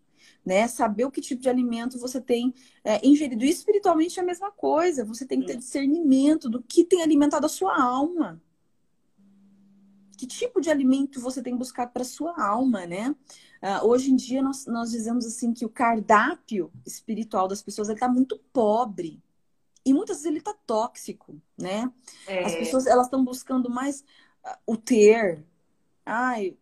né? 0.46 0.70
Saber 0.70 1.04
o 1.04 1.12
que 1.12 1.20
tipo 1.20 1.42
de 1.42 1.50
alimento 1.50 2.00
você 2.00 2.22
tem 2.22 2.54
é, 2.82 3.06
ingerido. 3.06 3.44
E 3.44 3.50
espiritualmente 3.50 4.18
é 4.18 4.24
a 4.24 4.26
mesma 4.26 4.50
coisa. 4.50 5.04
Você 5.04 5.26
tem 5.26 5.42
que 5.42 5.48
ter 5.48 5.58
discernimento 5.58 6.50
do 6.50 6.64
que 6.64 6.86
tem 6.86 7.02
alimentado 7.02 7.46
a 7.46 7.50
sua 7.50 7.78
alma. 7.78 8.42
Que 10.18 10.26
tipo 10.26 10.62
de 10.62 10.70
alimento 10.70 11.20
você 11.20 11.42
tem 11.42 11.58
buscado 11.58 11.92
para 11.92 12.06
sua 12.06 12.42
alma, 12.42 12.86
né? 12.86 13.14
Uh, 13.62 13.86
hoje 13.86 14.12
em 14.12 14.16
dia 14.16 14.42
nós, 14.42 14.66
nós 14.66 14.90
dizemos 14.92 15.26
assim 15.26 15.54
que 15.54 15.66
o 15.66 15.70
cardápio 15.70 16.72
espiritual 16.86 17.48
das 17.48 17.62
pessoas 17.62 17.90
está 17.90 18.08
muito 18.08 18.40
pobre 18.54 19.22
e 19.86 19.94
muitas 19.94 20.18
vezes 20.18 20.28
ele 20.28 20.38
está 20.40 20.54
tóxico, 20.66 21.42
né? 21.58 21.92
É. 22.28 22.46
As 22.46 22.56
pessoas 22.56 22.86
elas 22.86 23.08
estão 23.08 23.24
buscando 23.24 23.70
mais 23.70 24.02
uh, 24.46 24.58
o 24.66 24.78
ter, 24.78 25.44
ai, 26.06 26.58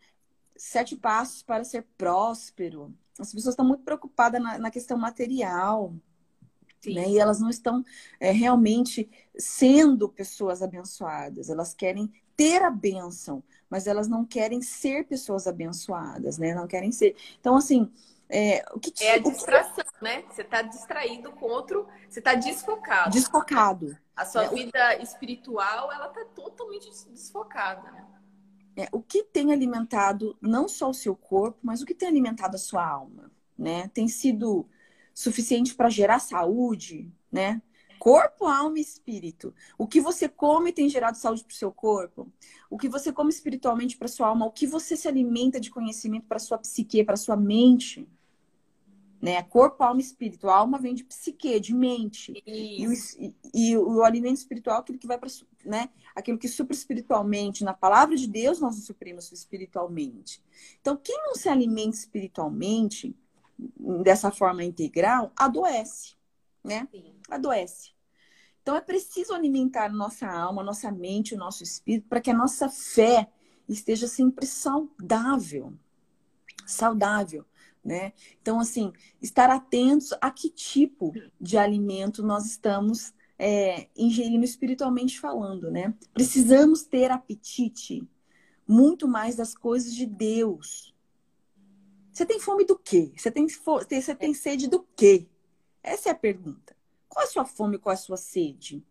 sete 0.56 0.96
passos 0.96 1.44
para 1.44 1.64
ser 1.64 1.86
próspero. 1.98 2.94
As 3.20 3.34
pessoas 3.34 3.54
estão 3.54 3.66
muito 3.66 3.84
preocupadas 3.84 4.42
na, 4.42 4.58
na 4.58 4.72
questão 4.72 4.98
material, 4.98 5.94
né? 6.86 7.10
E 7.10 7.20
elas 7.20 7.40
não 7.40 7.50
estão 7.50 7.84
é, 8.20 8.32
realmente 8.32 9.10
sendo 9.38 10.10
pessoas 10.10 10.62
abençoadas. 10.62 11.50
Elas 11.50 11.74
querem 11.74 12.12
ter 12.38 12.62
a 12.62 12.70
bênção, 12.70 13.44
mas 13.70 13.88
elas 13.88 14.08
não 14.08 14.24
querem 14.24 14.62
ser 14.62 15.08
pessoas 15.08 15.48
abençoadas, 15.48 16.38
né? 16.38 16.54
Não 16.54 16.68
querem 16.68 16.92
ser. 16.92 17.16
Então, 17.40 17.58
assim, 17.58 17.92
é, 18.30 18.64
o 18.74 18.80
que 18.80 18.94
é 19.04 19.16
a 19.16 19.18
distração, 19.18 19.84
que... 19.84 20.04
né? 20.04 20.24
Você 20.30 20.44
está 20.44 20.62
distraído 20.62 21.32
com 21.32 21.48
outro, 21.48 21.88
você 22.08 22.20
está 22.20 22.36
desfocado. 22.36 23.12
Desfocado. 23.12 23.98
A 24.16 24.26
sua 24.26 24.46
é, 24.46 24.50
vida 24.50 24.98
o... 25.00 25.04
espiritual, 25.04 25.92
ela 25.92 26.08
está 26.08 26.24
totalmente 26.26 26.90
desfocada. 27.10 27.92
Né? 27.92 28.06
É, 28.78 28.88
o 28.92 29.02
que 29.02 29.24
tem 29.24 29.52
alimentado 29.52 30.38
não 30.40 30.68
só 30.68 30.90
o 30.90 30.94
seu 30.94 31.16
corpo, 31.16 31.58
mas 31.64 31.82
o 31.82 31.86
que 31.86 31.96
tem 31.96 32.08
alimentado 32.08 32.56
a 32.56 32.60
sua 32.60 32.86
alma, 32.88 33.32
né? 33.58 33.90
Tem 33.94 34.08
sido 34.08 34.70
suficiente 35.14 35.74
para 35.74 35.90
gerar 35.90 36.20
saúde, 36.20 37.12
né? 37.32 37.60
Corpo, 38.00 38.46
alma 38.46 38.78
e 38.78 38.82
espírito. 38.82 39.54
O 39.78 39.88
que 39.88 40.00
você 40.00 40.30
come 40.30 40.72
tem 40.72 40.90
gerado 40.90 41.18
saúde 41.18 41.44
para 41.44 41.54
o 41.54 41.56
seu 41.56 41.72
corpo. 41.72 42.32
O 42.70 42.78
que 42.78 42.90
você 42.90 43.12
come 43.12 43.30
espiritualmente 43.30 43.98
para 43.98 44.08
sua 44.08 44.28
alma. 44.28 44.46
O 44.46 44.52
que 44.52 44.68
você 44.68 44.96
se 44.96 45.08
alimenta 45.08 45.60
de 45.60 45.70
conhecimento 45.70 46.26
para 46.28 46.40
sua 46.40 46.58
psique, 46.58 47.04
para 47.04 47.18
sua 47.18 47.36
mente. 47.36 48.08
Né? 49.22 49.42
Corpo, 49.44 49.84
alma 49.84 50.00
e 50.00 50.04
espírito. 50.04 50.50
A 50.50 50.56
alma 50.56 50.78
vem 50.78 50.94
de 50.94 51.04
psique, 51.04 51.60
de 51.60 51.74
mente. 51.74 52.44
E 52.46 52.88
o, 52.88 52.94
e, 52.94 53.36
e 53.54 53.78
o, 53.78 54.04
alimento 54.04 54.38
espiritual, 54.38 54.80
aquilo 54.80 55.00
que 55.00 55.08
vai 55.08 55.18
para, 55.18 55.30
né? 55.66 55.90
Aquilo 56.16 56.38
que 56.38 56.48
supra 56.48 56.76
espiritualmente. 56.76 57.64
Na 57.64 57.74
palavra 57.74 58.16
de 58.16 58.28
Deus, 58.28 58.60
nós 58.60 58.76
nos 58.76 58.86
suprimos 58.86 59.32
espiritualmente. 59.32 60.44
Então, 60.80 60.96
quem 60.96 61.18
não 61.26 61.36
se 61.36 61.50
alimenta 61.50 61.98
espiritualmente 61.98 63.16
dessa 64.04 64.32
forma 64.32 64.64
integral, 64.64 65.32
adoece, 65.36 66.17
né? 66.68 66.88
Sim. 66.92 67.16
Adoece. 67.30 67.92
Então 68.62 68.76
é 68.76 68.82
preciso 68.82 69.34
alimentar 69.34 69.90
nossa 69.90 70.28
alma, 70.28 70.62
nossa 70.62 70.92
mente, 70.92 71.34
o 71.34 71.38
nosso 71.38 71.64
espírito, 71.64 72.08
para 72.10 72.20
que 72.20 72.30
a 72.30 72.38
nossa 72.38 72.68
fé 72.70 73.30
esteja 73.68 74.08
sempre 74.08 74.46
saudável. 74.46 75.74
Saudável, 76.66 77.46
né? 77.84 78.12
Então, 78.42 78.60
assim, 78.60 78.92
estar 79.22 79.50
atentos 79.50 80.14
a 80.20 80.30
que 80.30 80.50
tipo 80.50 81.14
de 81.40 81.58
alimento 81.58 82.22
nós 82.22 82.46
estamos 82.46 83.14
é, 83.40 83.88
ingerindo 83.96 84.44
espiritualmente 84.44 85.18
falando, 85.18 85.72
né? 85.72 85.94
Precisamos 86.14 86.84
ter 86.84 87.10
apetite 87.10 88.06
muito 88.68 89.08
mais 89.08 89.38
das 89.38 89.56
coisas 89.56 89.96
de 89.96 90.06
Deus. 90.06 90.94
Você 92.12 92.26
tem 92.26 92.40
fome 92.40 92.66
do 92.66 92.78
quê? 92.78 93.14
Você 93.16 93.32
tem, 93.32 93.48
você 93.48 94.16
tem 94.16 94.34
sede 94.34 94.68
do 94.68 94.86
quê? 94.96 95.30
Essa 95.88 96.10
é 96.10 96.12
a 96.12 96.16
pergunta. 96.16 96.76
Qual 97.08 97.26
a 97.26 97.28
sua 97.28 97.46
fome, 97.46 97.78
qual 97.78 97.94
a 97.94 97.98
sua 97.98 98.18
sede? 98.18 98.84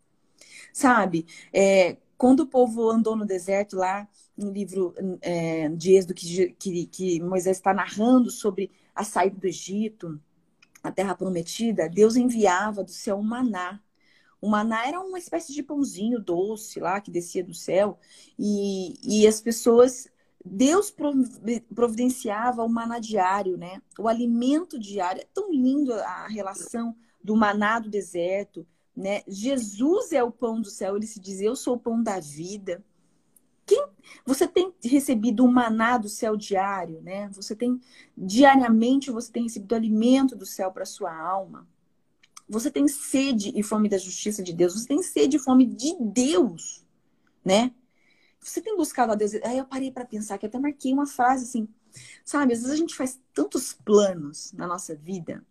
Sabe? 0.73 1.27
É, 1.53 1.97
quando 2.17 2.41
o 2.41 2.47
povo 2.47 2.91
andou 2.91 3.15
no 3.15 3.27
deserto 3.27 3.77
lá, 3.77 4.09
no 4.37 4.51
livro 4.51 4.95
é, 5.21 5.69
de 5.71 5.93
Êxodo, 5.95 6.15
que, 6.15 6.51
que, 6.59 6.87
que 6.87 7.21
Moisés 7.21 7.59
está 7.59 7.73
narrando 7.75 8.31
sobre 8.31 8.71
a 8.95 9.05
saída 9.05 9.39
do 9.39 9.47
Egito, 9.47 10.21
a 10.83 10.91
terra 10.91 11.15
prometida, 11.15 11.89
Deus 11.89 12.17
enviava 12.17 12.83
do 12.83 12.91
céu 12.91 13.17
um 13.17 13.23
maná. 13.23 13.81
O 14.41 14.49
maná 14.49 14.87
era 14.87 15.01
uma 15.01 15.19
espécie 15.19 15.53
de 15.53 15.63
pãozinho 15.63 16.21
doce 16.21 16.79
lá 16.81 17.01
que 17.01 17.11
descia 17.11 17.43
do 17.43 17.55
céu. 17.55 17.99
E, 18.39 18.95
e 19.03 19.27
as 19.27 19.41
pessoas. 19.41 20.09
Deus 20.49 20.95
providenciava 21.75 22.63
o 22.63 22.69
maná 22.69 23.01
diário, 23.01 23.57
né? 23.57 23.83
O 23.99 24.07
alimento 24.07 24.79
diário. 24.79 25.21
É 25.21 25.27
tão 25.35 25.53
lindo 25.53 25.93
a 25.93 26.29
relação 26.29 26.95
do 27.23 27.35
maná 27.35 27.81
do 27.81 27.91
deserto, 27.91 28.67
né? 28.97 29.23
Jesus 29.27 30.13
é 30.13 30.23
o 30.23 30.31
pão 30.31 30.61
do 30.61 30.71
céu. 30.71 30.97
Ele 30.97 31.07
se 31.07 31.19
diz: 31.19 31.41
Eu 31.41 31.57
sou 31.57 31.75
o 31.75 31.81
pão 31.81 32.01
da 32.01 32.21
vida. 32.21 32.85
Quem, 33.67 33.85
você 34.25 34.47
tem 34.47 34.73
recebido 34.85 35.45
o 35.45 35.51
maná 35.51 35.99
do 35.99 36.09
céu 36.09 36.37
diário, 36.37 37.03
né? 37.03 37.29
Você 37.33 37.57
tem 37.57 37.81
diariamente 38.17 39.11
você 39.11 39.33
tem 39.33 39.43
recebido 39.43 39.75
alimento 39.75 40.37
do 40.37 40.47
céu 40.47 40.71
para 40.71 40.85
sua 40.85 41.13
alma. 41.13 41.67
Você 42.49 42.71
tem 42.71 42.87
sede 42.87 43.53
e 43.57 43.63
fome 43.65 43.89
da 43.89 43.99
justiça 43.99 44.45
de 44.45 44.53
Deus. 44.53 44.75
Você 44.75 44.87
tem 44.87 45.03
sede 45.03 45.37
e 45.37 45.41
fome 45.41 45.67
de 45.67 45.97
Deus, 46.01 46.85
né? 47.45 47.73
Você 48.49 48.61
tem 48.61 48.77
buscado 48.77 49.13
a 49.13 49.15
Deus. 49.15 49.35
Aí 49.45 49.59
eu 49.59 49.65
parei 49.65 49.91
para 49.91 50.05
pensar 50.05 50.39
que 50.39 50.47
até 50.47 50.59
marquei 50.59 50.93
uma 50.93 51.07
frase 51.07 51.45
assim, 51.45 51.69
sabe? 52.25 52.53
Às 52.53 52.61
vezes 52.61 52.73
a 52.73 52.77
gente 52.77 52.95
faz 52.95 53.21
tantos 53.35 53.73
planos 53.73 54.53
na 54.53 54.67
nossa 54.67 54.95
vida. 54.95 55.45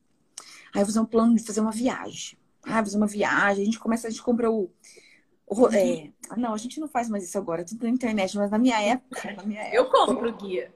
Aí 0.74 0.82
eu 0.82 0.86
vou 0.86 0.88
fazer 0.88 1.00
um 1.00 1.06
plano 1.06 1.36
de 1.36 1.44
fazer 1.44 1.62
uma 1.62 1.72
viagem. 1.72 2.38
Ah, 2.64 2.84
fazer 2.84 2.98
uma 2.98 3.08
viagem. 3.08 3.64
A 3.64 3.66
gente 3.66 3.80
começa, 3.80 4.08
a 4.08 4.10
gente 4.10 4.24
compra 4.24 4.50
o 4.50 4.70
Uhum. 5.48 5.72
É, 5.72 6.12
não, 6.36 6.54
a 6.54 6.58
gente 6.58 6.80
não 6.80 6.88
faz 6.88 7.08
mais 7.08 7.24
isso 7.24 7.38
agora, 7.38 7.64
tudo 7.64 7.84
na 7.84 7.90
internet, 7.90 8.36
mas 8.36 8.50
na 8.50 8.58
minha 8.58 8.82
época. 8.82 9.34
Na 9.34 9.44
minha 9.44 9.74
eu 9.74 9.90
compro 9.90 10.30
o 10.30 10.36
guia. 10.36 10.74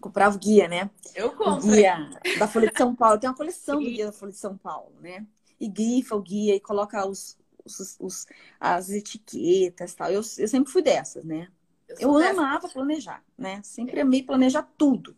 Comprava 0.00 0.34
o 0.34 0.38
guia, 0.38 0.66
né? 0.66 0.90
Eu 1.14 1.30
compro. 1.30 1.68
O 1.68 1.72
guia 1.72 2.10
da 2.38 2.48
Folha 2.48 2.70
de 2.70 2.76
São 2.76 2.94
Paulo. 2.94 3.18
Tem 3.18 3.30
uma 3.30 3.36
coleção 3.36 3.78
do 3.78 3.84
guia 3.84 4.06
da 4.06 4.12
Folha 4.12 4.32
de 4.32 4.38
São 4.38 4.56
Paulo, 4.56 4.92
né? 5.00 5.24
E 5.60 5.68
grifa 5.68 6.16
o 6.16 6.20
guia 6.20 6.56
e 6.56 6.60
coloca 6.60 7.06
os, 7.06 7.38
os, 7.64 7.96
os 7.98 8.26
as 8.60 8.90
etiquetas 8.90 9.94
tal. 9.94 10.10
Eu, 10.10 10.22
eu 10.38 10.48
sempre 10.48 10.72
fui 10.72 10.82
dessas, 10.82 11.24
né? 11.24 11.48
Eu, 11.88 12.18
eu 12.18 12.18
amava 12.18 12.68
planejar, 12.68 13.22
né? 13.36 13.60
Sempre 13.62 14.00
amei 14.00 14.22
planejar 14.22 14.62
tudo. 14.76 15.16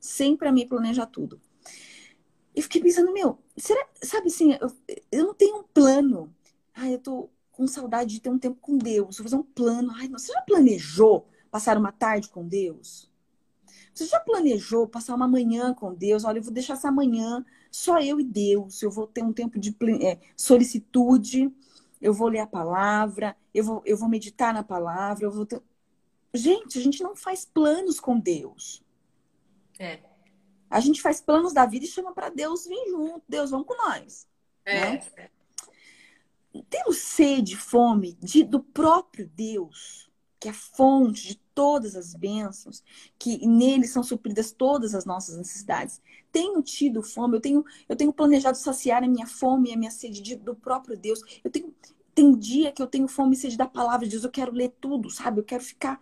Sempre 0.00 0.48
amei 0.48 0.66
planejar 0.66 1.06
tudo. 1.06 1.40
E 2.54 2.62
fiquei 2.62 2.80
pensando, 2.80 3.12
meu, 3.12 3.38
será, 3.56 3.86
sabe 4.02 4.28
assim, 4.28 4.56
eu, 4.60 4.72
eu 5.12 5.26
não 5.26 5.34
tenho 5.34 5.58
um 5.58 5.62
plano. 5.62 6.34
Ai, 6.74 6.94
eu 6.94 6.98
tô 6.98 7.30
com 7.52 7.66
saudade 7.66 8.14
de 8.14 8.20
ter 8.20 8.30
um 8.30 8.38
tempo 8.38 8.58
com 8.60 8.78
Deus, 8.78 9.16
vou 9.16 9.24
fazer 9.24 9.36
um 9.36 9.42
plano. 9.42 9.92
Ai, 9.96 10.08
você 10.08 10.32
já 10.32 10.40
planejou 10.42 11.26
passar 11.50 11.76
uma 11.76 11.92
tarde 11.92 12.28
com 12.28 12.46
Deus? 12.46 13.10
Você 13.92 14.06
já 14.06 14.20
planejou 14.20 14.86
passar 14.86 15.14
uma 15.14 15.26
manhã 15.26 15.74
com 15.74 15.92
Deus? 15.92 16.24
Olha, 16.24 16.38
eu 16.38 16.42
vou 16.42 16.52
deixar 16.52 16.74
essa 16.74 16.90
manhã 16.90 17.44
só 17.70 18.00
eu 18.00 18.20
e 18.20 18.24
Deus. 18.24 18.80
Eu 18.80 18.90
vou 18.92 19.08
ter 19.08 19.24
um 19.24 19.32
tempo 19.32 19.58
de 19.58 19.76
é, 20.02 20.20
solicitude. 20.36 21.52
Eu 22.00 22.12
vou 22.12 22.28
ler 22.28 22.40
a 22.40 22.46
palavra. 22.46 23.36
Eu 23.52 23.64
vou, 23.64 23.82
eu 23.84 23.96
vou 23.96 24.08
meditar 24.08 24.52
na 24.54 24.62
palavra. 24.62 25.24
Eu 25.24 25.30
vou 25.30 25.46
ter... 25.46 25.62
Gente, 26.32 26.78
a 26.78 26.82
gente 26.82 27.02
não 27.02 27.16
faz 27.16 27.44
planos 27.44 27.98
com 27.98 28.18
Deus. 28.18 28.82
É. 29.78 30.00
A 30.70 30.80
gente 30.80 31.00
faz 31.00 31.20
planos 31.20 31.52
da 31.52 31.64
vida 31.64 31.84
e 31.84 31.88
chama 31.88 32.12
para 32.12 32.28
Deus 32.28 32.66
vir 32.66 32.90
junto. 32.90 33.22
Deus, 33.28 33.50
vamos 33.50 33.66
com 33.66 33.76
nós. 33.76 34.28
É. 34.64 34.80
Né? 34.80 35.30
temos 36.68 36.98
sede, 36.98 37.56
fome 37.56 38.14
de, 38.14 38.42
do 38.42 38.60
próprio 38.60 39.28
Deus, 39.28 40.10
que 40.40 40.48
é 40.48 40.50
a 40.50 40.54
fonte 40.54 41.28
de 41.28 41.36
todas 41.58 41.96
as 41.96 42.14
bênçãos, 42.14 42.84
que 43.18 43.44
nele 43.44 43.84
são 43.84 44.00
supridas 44.00 44.52
todas 44.52 44.94
as 44.94 45.04
nossas 45.04 45.36
necessidades. 45.36 46.00
Tenho 46.30 46.62
tido 46.62 47.02
fome, 47.02 47.36
eu 47.36 47.40
tenho, 47.40 47.64
eu 47.88 47.96
tenho 47.96 48.12
planejado 48.12 48.56
saciar 48.56 49.02
a 49.02 49.08
minha 49.08 49.26
fome 49.26 49.70
e 49.70 49.74
a 49.74 49.76
minha 49.76 49.90
sede 49.90 50.22
de, 50.22 50.36
do 50.36 50.54
próprio 50.54 50.96
Deus. 50.96 51.20
Eu 51.42 51.50
tenho, 51.50 51.74
tem 52.14 52.32
dia 52.38 52.70
que 52.70 52.80
eu 52.80 52.86
tenho 52.86 53.08
fome 53.08 53.34
e 53.34 53.36
sede 53.36 53.56
da 53.56 53.66
palavra 53.66 54.06
de 54.06 54.12
Deus, 54.12 54.22
eu 54.22 54.30
quero 54.30 54.52
ler 54.52 54.72
tudo, 54.80 55.10
sabe? 55.10 55.40
Eu 55.40 55.44
quero 55.44 55.64
ficar. 55.64 56.00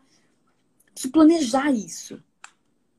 Preciso 0.93 1.11
planejar 1.11 1.71
isso. 1.73 2.23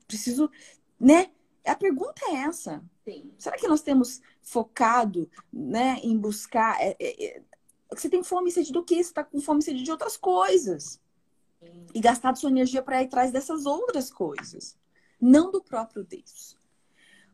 Preciso, 0.08 0.50
né? 0.98 1.30
A 1.64 1.76
pergunta 1.76 2.22
é 2.24 2.38
essa. 2.38 2.82
Sim. 3.04 3.30
Será 3.38 3.56
que 3.56 3.68
nós 3.68 3.82
temos 3.82 4.20
focado 4.42 5.30
né, 5.52 6.00
em 6.02 6.18
buscar. 6.18 6.76
É, 6.80 6.96
é, 6.98 7.24
é 7.24 7.42
você 7.88 8.08
tem 8.08 8.24
fome 8.24 8.50
e 8.50 8.52
sede 8.52 8.72
do 8.72 8.84
quê? 8.84 8.96
Você 8.96 9.02
está 9.02 9.22
com 9.22 9.40
fome 9.40 9.60
e 9.60 9.62
sede 9.62 9.84
de 9.84 9.92
outras 9.92 10.16
coisas. 10.16 11.00
Sim. 11.62 11.86
E 11.94 12.00
gastado 12.00 12.38
sua 12.38 12.50
energia 12.50 12.82
para 12.82 13.02
ir 13.02 13.06
atrás 13.06 13.32
dessas 13.32 13.66
outras 13.66 14.10
coisas. 14.10 14.76
Não 15.20 15.50
do 15.50 15.62
próprio 15.62 16.04
Deus. 16.04 16.56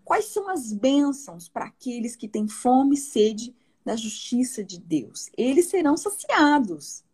Quais 0.04 0.26
são 0.26 0.48
as 0.48 0.72
bênçãos 0.72 1.48
para 1.48 1.66
aqueles 1.66 2.14
que 2.14 2.28
têm 2.28 2.46
fome 2.46 2.94
e 2.94 2.98
sede 2.98 3.54
da 3.84 3.96
justiça 3.96 4.62
de 4.62 4.78
Deus? 4.78 5.30
Eles 5.36 5.66
serão 5.66 5.96
saciados. 5.96 7.04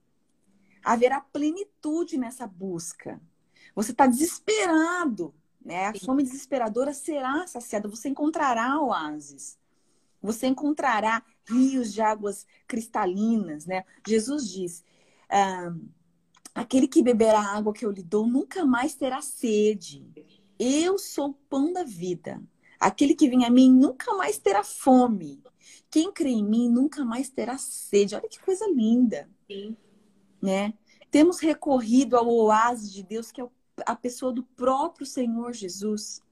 Haverá 0.82 1.20
plenitude 1.20 2.18
nessa 2.18 2.46
busca. 2.46 3.20
Você 3.74 3.92
está 3.92 4.06
desesperado, 4.06 5.34
né? 5.64 5.86
A 5.86 5.94
fome 5.94 6.22
desesperadora 6.22 6.92
será 6.92 7.46
saciada. 7.46 7.88
Você 7.88 8.08
encontrará 8.08 8.80
oásis. 8.80 9.58
Você 10.22 10.46
encontrará 10.46 11.22
rios 11.48 11.92
de 11.92 12.02
águas 12.02 12.46
cristalinas, 12.66 13.66
né? 13.66 13.84
Jesus 14.06 14.48
diz: 14.50 14.84
ah, 15.28 15.72
aquele 16.54 16.88
que 16.88 17.02
beber 17.02 17.34
a 17.34 17.56
água 17.56 17.72
que 17.72 17.84
eu 17.84 17.90
lhe 17.90 18.02
dou 18.02 18.26
nunca 18.26 18.64
mais 18.64 18.94
terá 18.94 19.20
sede. 19.20 20.06
Eu 20.58 20.98
sou 20.98 21.30
o 21.30 21.34
pão 21.48 21.72
da 21.72 21.84
vida. 21.84 22.42
Aquele 22.78 23.14
que 23.14 23.28
vem 23.28 23.44
a 23.44 23.50
mim 23.50 23.72
nunca 23.72 24.14
mais 24.14 24.38
terá 24.38 24.62
fome. 24.64 25.42
Quem 25.90 26.12
crê 26.12 26.30
em 26.30 26.44
mim 26.44 26.68
nunca 26.68 27.04
mais 27.04 27.28
terá 27.28 27.58
sede. 27.58 28.14
Olha 28.14 28.28
que 28.28 28.40
coisa 28.40 28.66
linda. 28.70 29.28
Sim. 29.46 29.76
Né? 30.40 30.74
Temos 31.10 31.40
recorrido 31.40 32.16
ao 32.16 32.28
oásis 32.28 32.92
de 32.92 33.02
Deus, 33.02 33.32
que 33.32 33.40
é 33.40 33.48
a 33.84 33.96
pessoa 33.96 34.32
do 34.32 34.42
próprio 34.42 35.04
Senhor 35.04 35.52
Jesus. 35.52 36.22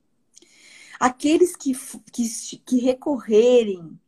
Aqueles 1.00 1.54
que, 1.54 1.72
que, 2.12 2.28
que 2.64 2.78
recorrerem 2.78 3.98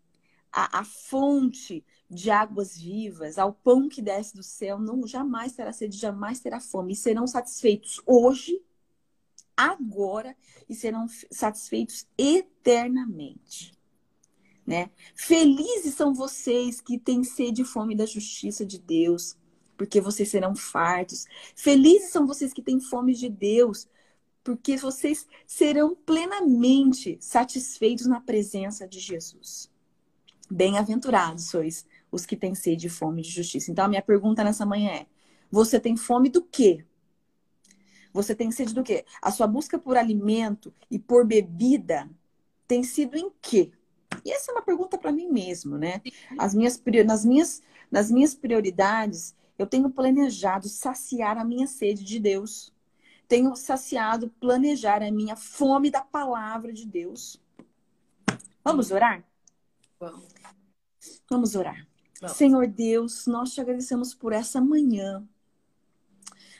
à, 0.52 0.80
à, 0.80 0.84
fonte 0.84 1.84
de 2.10 2.28
águas 2.28 2.76
vivas, 2.76 3.38
ao 3.38 3.52
pão 3.52 3.88
que 3.88 4.02
desce 4.02 4.34
do 4.34 4.42
céu, 4.42 4.80
não 4.80 5.06
jamais 5.06 5.52
terá 5.52 5.72
sede, 5.72 5.96
jamais 5.96 6.40
terá 6.40 6.58
fome. 6.58 6.92
E 6.92 6.96
serão 6.96 7.24
satisfeitos 7.26 8.02
hoje, 8.04 8.60
agora, 9.56 10.36
e 10.68 10.74
serão 10.74 11.06
satisfeitos 11.30 12.06
eternamente. 12.18 13.78
Né? 14.66 14.90
Felizes 15.14 15.94
são 15.94 16.12
vocês 16.12 16.80
que 16.80 16.98
têm 16.98 17.22
sede 17.22 17.62
e 17.62 17.64
fome 17.64 17.94
da 17.94 18.06
justiça 18.06 18.66
de 18.66 18.78
Deus, 18.78 19.36
porque 19.76 20.00
vocês 20.00 20.28
serão 20.28 20.56
fartos. 20.56 21.26
Felizes 21.54 22.10
são 22.10 22.26
vocês 22.26 22.52
que 22.52 22.62
têm 22.62 22.80
fome 22.80 23.14
de 23.14 23.28
Deus, 23.28 23.88
porque 24.42 24.76
vocês 24.76 25.26
serão 25.46 25.94
plenamente 25.94 27.18
satisfeitos 27.20 28.06
na 28.06 28.20
presença 28.20 28.86
de 28.86 28.98
Jesus. 28.98 29.70
Bem-aventurados 30.50 31.44
sois 31.44 31.86
os 32.10 32.26
que 32.26 32.36
têm 32.36 32.54
sede 32.54 32.86
e 32.86 32.90
fome 32.90 33.22
de 33.22 33.30
justiça. 33.30 33.70
Então, 33.70 33.84
a 33.84 33.88
minha 33.88 34.02
pergunta 34.02 34.44
nessa 34.44 34.66
manhã 34.66 34.90
é: 34.90 35.06
você 35.50 35.78
tem 35.78 35.96
fome 35.96 36.28
do 36.28 36.42
quê? 36.42 36.84
Você 38.12 38.34
tem 38.34 38.50
sede 38.50 38.74
do 38.74 38.82
quê? 38.82 39.04
A 39.22 39.30
sua 39.30 39.46
busca 39.46 39.78
por 39.78 39.96
alimento 39.96 40.72
e 40.90 40.98
por 40.98 41.24
bebida 41.24 42.10
tem 42.66 42.82
sido 42.82 43.16
em 43.16 43.30
quê? 43.40 43.72
E 44.24 44.32
essa 44.32 44.50
é 44.50 44.54
uma 44.54 44.62
pergunta 44.62 44.98
para 44.98 45.12
mim 45.12 45.28
mesmo, 45.28 45.78
né? 45.78 46.02
As 46.36 46.54
minhas, 46.54 46.82
nas, 47.06 47.24
minhas, 47.24 47.62
nas 47.90 48.10
minhas 48.10 48.34
prioridades, 48.34 49.34
eu 49.56 49.66
tenho 49.66 49.88
planejado 49.90 50.68
saciar 50.68 51.38
a 51.38 51.44
minha 51.44 51.66
sede 51.68 52.04
de 52.04 52.18
Deus 52.18 52.72
tenho 53.30 53.54
saciado, 53.54 54.28
planejar 54.40 55.04
a 55.04 55.10
minha 55.12 55.36
fome 55.36 55.88
da 55.88 56.00
palavra 56.00 56.72
de 56.72 56.84
Deus. 56.84 57.40
Vamos 58.64 58.90
orar? 58.90 59.24
Vamos. 60.00 60.34
Vamos 61.30 61.54
orar. 61.54 61.86
Senhor 62.28 62.66
Deus, 62.66 63.26
nós 63.26 63.54
te 63.54 63.60
agradecemos 63.60 64.14
por 64.14 64.32
essa 64.32 64.60
manhã. 64.60 65.26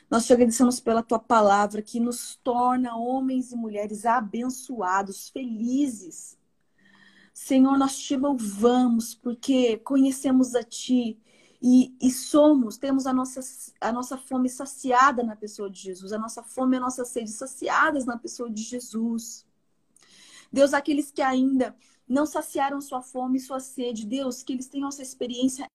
Nós 0.09 0.25
te 0.25 0.33
agradecemos 0.33 0.79
pela 0.79 1.03
tua 1.03 1.19
palavra 1.19 1.81
que 1.81 1.99
nos 1.99 2.35
torna 2.43 2.97
homens 2.97 3.51
e 3.51 3.55
mulheres 3.55 4.05
abençoados, 4.05 5.29
felizes. 5.29 6.37
Senhor, 7.33 7.77
nós 7.77 7.97
te 7.97 8.17
louvamos 8.17 9.15
porque 9.15 9.77
conhecemos 9.77 10.53
a 10.53 10.63
Ti 10.63 11.17
e, 11.61 11.95
e, 12.01 12.11
somos, 12.11 12.75
temos 12.77 13.05
a 13.05 13.13
nossa, 13.13 13.39
a 13.79 13.91
nossa 13.91 14.17
fome 14.17 14.49
saciada 14.49 15.23
na 15.23 15.35
pessoa 15.35 15.69
de 15.69 15.79
Jesus, 15.79 16.11
a 16.11 16.17
nossa 16.17 16.41
fome 16.41 16.75
e 16.75 16.77
a 16.77 16.81
nossa 16.81 17.05
sede 17.05 17.29
saciadas 17.29 18.03
na 18.03 18.17
pessoa 18.17 18.49
de 18.49 18.63
Jesus. 18.63 19.45
Deus, 20.51 20.73
aqueles 20.73 21.11
que 21.11 21.21
ainda 21.21 21.75
não 22.11 22.25
saciaram 22.25 22.81
sua 22.81 23.01
fome 23.01 23.37
e 23.37 23.41
sua 23.41 23.59
sede, 23.59 24.05
Deus, 24.05 24.43
que 24.43 24.53
eles 24.53 24.67
tenham 24.67 24.89
essa 24.89 25.01
experiência 25.01 25.65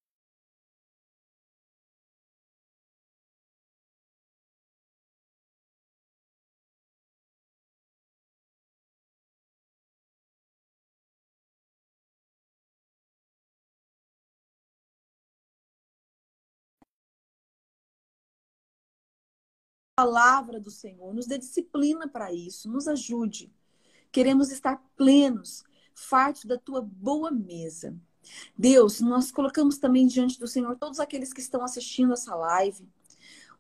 palavra 19.95 20.61
do 20.61 20.71
Senhor, 20.71 21.15
nos 21.15 21.27
dê 21.27 21.39
disciplina 21.39 22.07
para 22.09 22.33
isso, 22.33 22.71
nos 22.71 22.87
ajude. 22.87 23.51
Queremos 24.13 24.51
estar 24.51 24.77
plenos, 24.97 25.65
fartos 25.97 26.45
da 26.45 26.59
tua 26.59 26.81
boa 26.81 27.31
mesa. 27.31 27.97
Deus, 28.57 29.01
nós 29.01 29.31
colocamos 29.31 29.79
também 29.79 30.07
diante 30.07 30.39
do 30.39 30.47
Senhor 30.47 30.77
todos 30.77 31.01
aqueles 31.01 31.33
que 31.33 31.41
estão 31.41 31.65
assistindo 31.65 32.13
essa 32.13 32.35
live, 32.35 32.87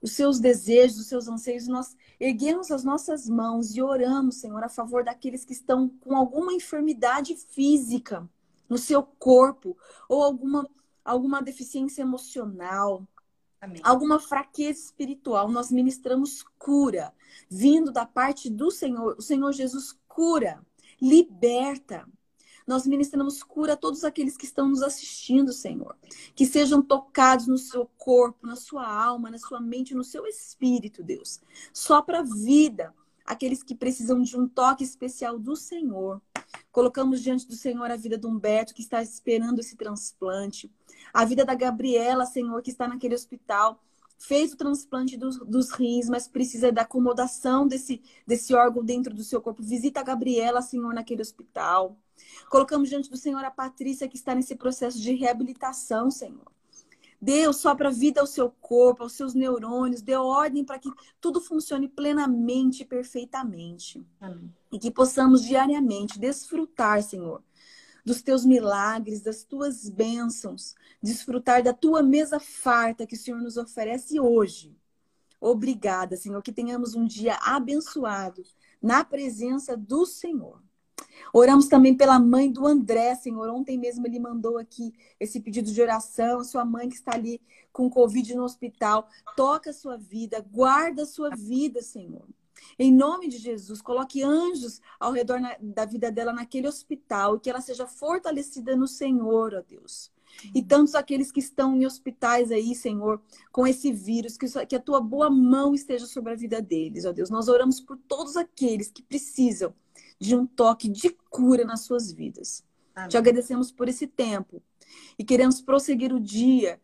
os 0.03 0.13
seus 0.13 0.39
desejos, 0.39 0.99
os 0.99 1.07
seus 1.07 1.27
anseios, 1.27 1.67
nós 1.67 1.97
erguemos 2.21 2.71
as 2.71 2.85
nossas 2.85 3.29
mãos 3.29 3.75
e 3.75 3.83
oramos, 3.83 4.37
Senhor, 4.37 4.63
a 4.63 4.69
favor 4.69 5.03
daqueles 5.03 5.45
que 5.45 5.53
estão 5.53 5.89
com 6.01 6.15
alguma 6.15 6.53
enfermidade 6.53 7.35
física 7.35 8.29
no 8.69 8.77
seu 8.77 9.03
corpo 9.03 9.77
ou 10.09 10.23
alguma, 10.23 10.69
alguma 11.05 11.41
deficiência 11.41 12.03
emocional, 12.03 13.07
Amém. 13.61 13.81
alguma 13.83 14.21
fraqueza 14.21 14.81
espiritual, 14.81 15.51
nós 15.51 15.71
ministramos 15.71 16.45
cura, 16.59 17.13
vindo 17.49 17.91
da 17.91 18.05
parte 18.05 18.51
do 18.51 18.71
Senhor. 18.71 19.17
O 19.19 19.23
Senhor 19.23 19.53
Jesus 19.53 19.97
cura, 20.07 20.61
liberta. 21.01 22.07
Nós 22.67 22.87
ministramos 22.87 23.43
cura 23.43 23.75
a 23.75 23.77
todos 23.77 24.03
aqueles 24.03 24.37
que 24.37 24.45
estão 24.45 24.69
nos 24.69 24.83
assistindo, 24.83 25.53
Senhor. 25.53 25.97
Que 26.35 26.45
sejam 26.45 26.83
tocados 26.83 27.47
no 27.47 27.57
seu 27.57 27.89
corpo, 27.97 28.47
na 28.47 28.57
sua 28.57 28.87
alma, 28.87 29.31
na 29.31 29.39
sua 29.39 29.61
mente, 29.61 29.95
no 29.95 30.03
seu 30.03 30.27
espírito, 30.27 31.03
Deus. 31.03 31.41
Só 31.73 32.03
para 32.03 32.23
vida, 32.23 32.93
aqueles 33.25 33.63
que 33.63 33.75
precisam 33.75 34.21
de 34.21 34.37
um 34.37 34.49
toque 34.49 34.83
especial 34.83 35.39
do 35.39 35.55
Senhor. 35.55 36.21
Colocamos 36.73 37.23
diante 37.23 37.47
do 37.47 37.55
Senhor 37.55 37.91
a 37.91 37.97
vida 37.97 38.19
do 38.19 38.29
Humberto, 38.29 38.75
que 38.75 38.83
está 38.83 39.01
esperando 39.01 39.61
esse 39.61 39.77
transplante. 39.77 40.71
A 41.13 41.25
vida 41.25 41.45
da 41.45 41.55
Gabriela, 41.55 42.27
Senhor, 42.27 42.61
que 42.63 42.71
está 42.71 42.89
naquele 42.89 43.15
hospital. 43.15 43.81
Fez 44.19 44.53
o 44.53 44.57
transplante 44.57 45.17
dos, 45.17 45.39
dos 45.39 45.71
rins, 45.71 46.09
mas 46.09 46.27
precisa 46.27 46.73
da 46.73 46.83
acomodação 46.83 47.67
desse, 47.67 48.03
desse 48.27 48.55
órgão 48.55 48.85
dentro 48.85 49.15
do 49.15 49.23
seu 49.23 49.41
corpo. 49.41 49.63
Visita 49.63 50.01
a 50.01 50.03
Gabriela, 50.03 50.63
Senhor, 50.63 50.93
naquele 50.95 51.23
hospital. 51.23 51.97
Colocamos 52.49 52.89
diante 52.89 53.11
do 53.11 53.17
Senhor 53.17 53.45
a 53.45 53.51
Patrícia, 53.51 54.09
que 54.09 54.17
está 54.17 54.35
nesse 54.35 54.57
processo 54.57 54.99
de 55.01 55.13
reabilitação, 55.15 56.11
Senhor. 56.11 56.57
Deus 57.21 57.57
sopra 57.57 57.91
vida 57.91 58.21
ao 58.21 58.27
seu 58.27 58.51
corpo, 58.61 59.03
aos 59.03 59.13
seus 59.13 59.35
neurônios, 59.35 60.03
dê 60.03 60.15
ordem 60.15 60.65
para 60.65 60.79
que 60.79 60.91
tudo 61.21 61.41
funcione 61.41 61.89
plenamente 61.89 62.83
e 62.83 62.87
perfeitamente. 62.87 64.07
Amém. 64.21 64.53
E 64.71 64.79
que 64.79 64.91
possamos 64.91 65.43
diariamente 65.43 66.19
desfrutar, 66.19 67.03
Senhor, 67.03 67.43
dos 68.05 68.23
teus 68.23 68.45
milagres, 68.45 69.23
das 69.23 69.43
tuas 69.45 69.89
bênçãos, 69.89 70.75
desfrutar 71.03 71.63
da 71.63 71.73
tua 71.73 72.03
mesa 72.03 72.41
farta 72.41 73.07
que 73.07 73.15
o 73.15 73.19
Senhor 73.19 73.41
nos 73.41 73.57
oferece 73.57 74.19
hoje. 74.21 74.77
Obrigada, 75.41 76.17
Senhor, 76.17 76.43
que 76.43 76.53
tenhamos 76.53 76.95
um 76.95 77.07
dia 77.07 77.39
abençoado 77.43 78.43
na 78.81 79.05
presença 79.05 79.77
do 79.77 80.07
Senhor. 80.07 80.61
Oramos 81.33 81.69
também 81.69 81.95
pela 81.95 82.19
mãe 82.19 82.51
do 82.51 82.67
André, 82.67 83.15
Senhor. 83.15 83.49
Ontem 83.49 83.79
mesmo 83.79 84.07
ele 84.07 84.19
mandou 84.19 84.59
aqui 84.59 84.95
esse 85.19 85.41
pedido 85.41 85.73
de 85.73 85.83
oração. 85.83 86.43
Sua 86.45 86.65
mãe 86.65 86.89
que 86.89 86.95
está 86.95 87.15
ali 87.15 87.41
com 87.73 87.91
Covid 87.91 88.35
no 88.35 88.45
hospital. 88.45 89.09
Toca 89.37 89.71
a 89.71 89.75
sua 89.75 89.97
vida, 89.97 90.45
guarda 90.51 91.03
a 91.03 91.07
sua 91.07 91.31
vida, 91.31 91.83
Senhor. 91.83 92.27
Em 92.79 92.93
nome 92.93 93.29
de 93.29 93.39
Jesus, 93.39 93.81
coloque 93.81 94.23
anjos 94.23 94.81
ao 94.99 95.13
redor 95.13 95.41
na, 95.41 95.57
da 95.61 95.85
vida 95.85 96.11
dela 96.11 96.33
naquele 96.33 96.67
hospital 96.67 97.37
e 97.37 97.41
que 97.41 97.51
ela 97.51 97.61
seja 97.61 97.87
fortalecida 97.87 98.75
no 98.75 98.89
Senhor, 98.89 99.55
ó 99.55 99.63
Deus. 99.63 100.11
E 100.55 100.63
tantos 100.63 100.95
aqueles 100.95 101.33
que 101.33 101.41
estão 101.41 101.75
em 101.75 101.87
hospitais 101.87 102.51
aí, 102.51 102.75
Senhor, 102.75 103.21
com 103.51 103.67
esse 103.67 103.93
vírus, 103.93 104.37
que, 104.37 104.47
que 104.67 104.77
a 104.77 104.81
tua 104.81 105.01
boa 105.01 105.31
mão 105.31 105.75
esteja 105.75 106.07
sobre 106.07 106.33
a 106.33 106.37
vida 106.37 106.61
deles, 106.61 107.05
ó 107.05 107.13
Deus. 107.13 107.31
Nós 107.31 107.49
oramos 107.49 107.81
por 107.81 107.97
todos 107.97 108.37
aqueles 108.37 108.91
que 108.91 109.03
precisam 109.03 109.75
de 110.19 110.35
um 110.35 110.47
toque 110.47 110.89
de 110.89 111.11
cura 111.31 111.65
nas 111.65 111.81
suas 111.81 112.13
vidas. 112.13 112.65
Amém. 112.95 113.09
Te 113.09 113.17
agradecemos 113.17 113.71
por 113.71 113.89
esse 113.89 114.07
tempo 114.07 114.63
e 115.19 115.25
queremos 115.25 115.61
prosseguir 115.61 116.13
o 116.13 116.21
dia, 116.21 116.81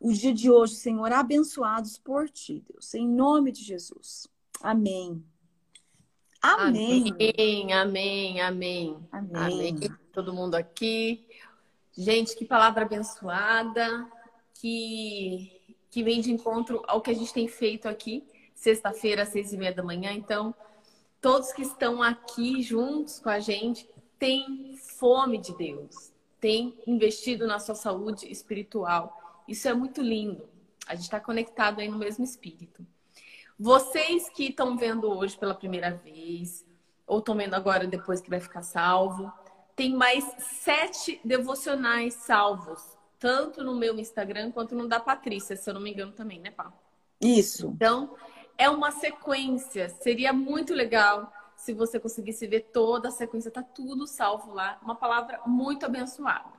o 0.00 0.12
dia 0.12 0.34
de 0.34 0.50
hoje, 0.50 0.74
Senhor, 0.74 1.10
abençoados 1.12 1.98
por 1.98 2.28
ti, 2.28 2.62
Deus, 2.68 2.92
em 2.94 3.08
nome 3.08 3.52
de 3.52 3.62
Jesus. 3.62 4.28
Amém. 4.60 5.24
Amém. 6.42 7.10
Amém, 7.10 7.72
amém, 7.72 8.40
amém. 8.40 9.08
Amém. 9.10 9.30
amém. 9.34 9.78
Todo 10.12 10.34
mundo 10.34 10.54
aqui. 10.54 11.26
Gente, 11.96 12.34
que 12.34 12.44
palavra 12.44 12.84
abençoada, 12.84 14.10
que, 14.54 15.60
que 15.90 16.02
vem 16.02 16.20
de 16.20 16.32
encontro 16.32 16.82
ao 16.88 17.00
que 17.00 17.10
a 17.10 17.14
gente 17.14 17.32
tem 17.32 17.46
feito 17.46 17.88
aqui, 17.88 18.26
sexta-feira, 18.52 19.22
às 19.22 19.28
seis 19.28 19.52
e 19.52 19.56
meia 19.56 19.72
da 19.72 19.82
manhã. 19.82 20.12
Então, 20.12 20.52
todos 21.20 21.52
que 21.52 21.62
estão 21.62 22.02
aqui 22.02 22.62
juntos 22.62 23.20
com 23.20 23.28
a 23.28 23.38
gente 23.38 23.88
têm 24.18 24.76
fome 24.98 25.38
de 25.38 25.56
Deus, 25.56 26.12
têm 26.40 26.76
investido 26.84 27.46
na 27.46 27.60
sua 27.60 27.76
saúde 27.76 28.30
espiritual. 28.30 29.42
Isso 29.46 29.68
é 29.68 29.74
muito 29.74 30.02
lindo. 30.02 30.48
A 30.88 30.96
gente 30.96 31.04
está 31.04 31.20
conectado 31.20 31.80
aí 31.80 31.88
no 31.88 31.98
mesmo 31.98 32.24
espírito. 32.24 32.84
Vocês 33.56 34.28
que 34.28 34.48
estão 34.48 34.76
vendo 34.76 35.08
hoje 35.08 35.38
pela 35.38 35.54
primeira 35.54 35.92
vez, 35.92 36.66
ou 37.06 37.20
estão 37.20 37.36
vendo 37.36 37.54
agora 37.54 37.86
depois 37.86 38.20
que 38.20 38.28
vai 38.28 38.40
ficar 38.40 38.62
salvo, 38.62 39.32
tem 39.76 39.94
mais 39.94 40.24
sete 40.38 41.20
devocionais 41.24 42.14
salvos, 42.14 42.80
tanto 43.18 43.62
no 43.64 43.74
meu 43.74 43.98
Instagram 43.98 44.50
quanto 44.50 44.74
no 44.74 44.86
da 44.86 45.00
Patrícia, 45.00 45.56
se 45.56 45.68
eu 45.68 45.74
não 45.74 45.80
me 45.80 45.90
engano 45.90 46.12
também, 46.12 46.38
né, 46.38 46.50
Pá? 46.50 46.72
Isso. 47.20 47.68
Então, 47.74 48.14
é 48.58 48.68
uma 48.68 48.90
sequência. 48.90 49.88
Seria 49.88 50.32
muito 50.32 50.74
legal 50.74 51.32
se 51.56 51.72
você 51.72 51.98
conseguisse 51.98 52.46
ver 52.46 52.68
toda 52.72 53.08
a 53.08 53.12
sequência. 53.12 53.50
Tá 53.50 53.62
tudo 53.62 54.06
salvo 54.06 54.52
lá. 54.52 54.78
Uma 54.82 54.94
palavra 54.94 55.40
muito 55.46 55.86
abençoada. 55.86 56.52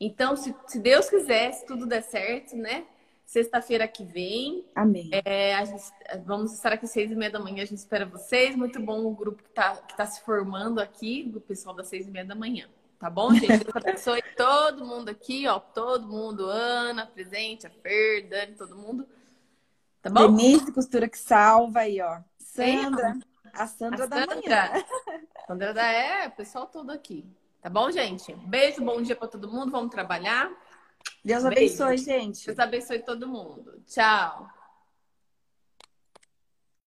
Então, 0.00 0.36
se, 0.36 0.54
se 0.66 0.78
Deus 0.78 1.10
quiser, 1.10 1.52
se 1.52 1.66
tudo 1.66 1.86
der 1.86 2.02
certo, 2.02 2.56
né? 2.56 2.86
Sexta-feira 3.28 3.86
que 3.86 4.02
vem. 4.04 4.64
Amém. 4.74 5.10
É, 5.12 5.62
gente, 5.66 5.84
vamos 6.24 6.50
estar 6.54 6.72
aqui 6.72 6.86
às 6.86 6.90
seis 6.90 7.12
e 7.12 7.14
meia 7.14 7.30
da 7.30 7.38
manhã. 7.38 7.62
A 7.62 7.66
gente 7.66 7.76
espera 7.76 8.06
vocês. 8.06 8.56
Muito 8.56 8.80
bom 8.80 9.04
o 9.04 9.14
grupo 9.14 9.42
que 9.42 9.50
está 9.50 9.76
tá 9.76 10.06
se 10.06 10.22
formando 10.22 10.80
aqui, 10.80 11.24
do 11.24 11.38
pessoal 11.38 11.76
das 11.76 11.88
seis 11.88 12.08
e 12.08 12.10
meia 12.10 12.24
da 12.24 12.34
manhã. 12.34 12.66
Tá 12.98 13.10
bom, 13.10 13.30
gente? 13.34 13.64
Deus 13.64 13.76
abençoe 13.76 14.22
todo 14.34 14.82
mundo 14.82 15.10
aqui, 15.10 15.46
ó. 15.46 15.60
Todo 15.60 16.06
mundo. 16.06 16.46
Ana, 16.46 17.04
presente, 17.04 17.66
a 17.66 17.70
Fer, 17.70 18.26
Dani, 18.30 18.54
todo 18.54 18.74
mundo. 18.74 19.06
Tá 20.00 20.08
bom? 20.08 20.34
Denise 20.34 20.72
Costura 20.72 21.06
que 21.06 21.18
salva 21.18 21.80
aí, 21.80 22.00
ó. 22.00 22.20
Sandra. 22.38 23.14
A 23.52 23.66
Sandra, 23.66 24.04
a 24.04 24.06
da 24.06 24.20
Sandra. 24.20 24.36
manhã. 24.36 24.84
Sandra 25.46 25.74
da 25.74 25.86
é, 25.86 26.28
o 26.28 26.30
pessoal 26.30 26.64
todo 26.64 26.90
aqui. 26.90 27.26
Tá 27.60 27.68
bom, 27.68 27.90
gente? 27.90 28.34
Beijo, 28.46 28.82
bom 28.82 29.02
dia 29.02 29.14
para 29.14 29.28
todo 29.28 29.52
mundo. 29.52 29.70
Vamos 29.70 29.90
trabalhar. 29.90 30.50
Deus 31.24 31.42
Beijo. 31.44 31.84
abençoe, 31.84 31.98
gente. 31.98 32.46
Deus 32.46 32.58
abençoe 32.58 33.00
todo 33.00 33.28
mundo. 33.28 33.82
Tchau. 33.86 34.48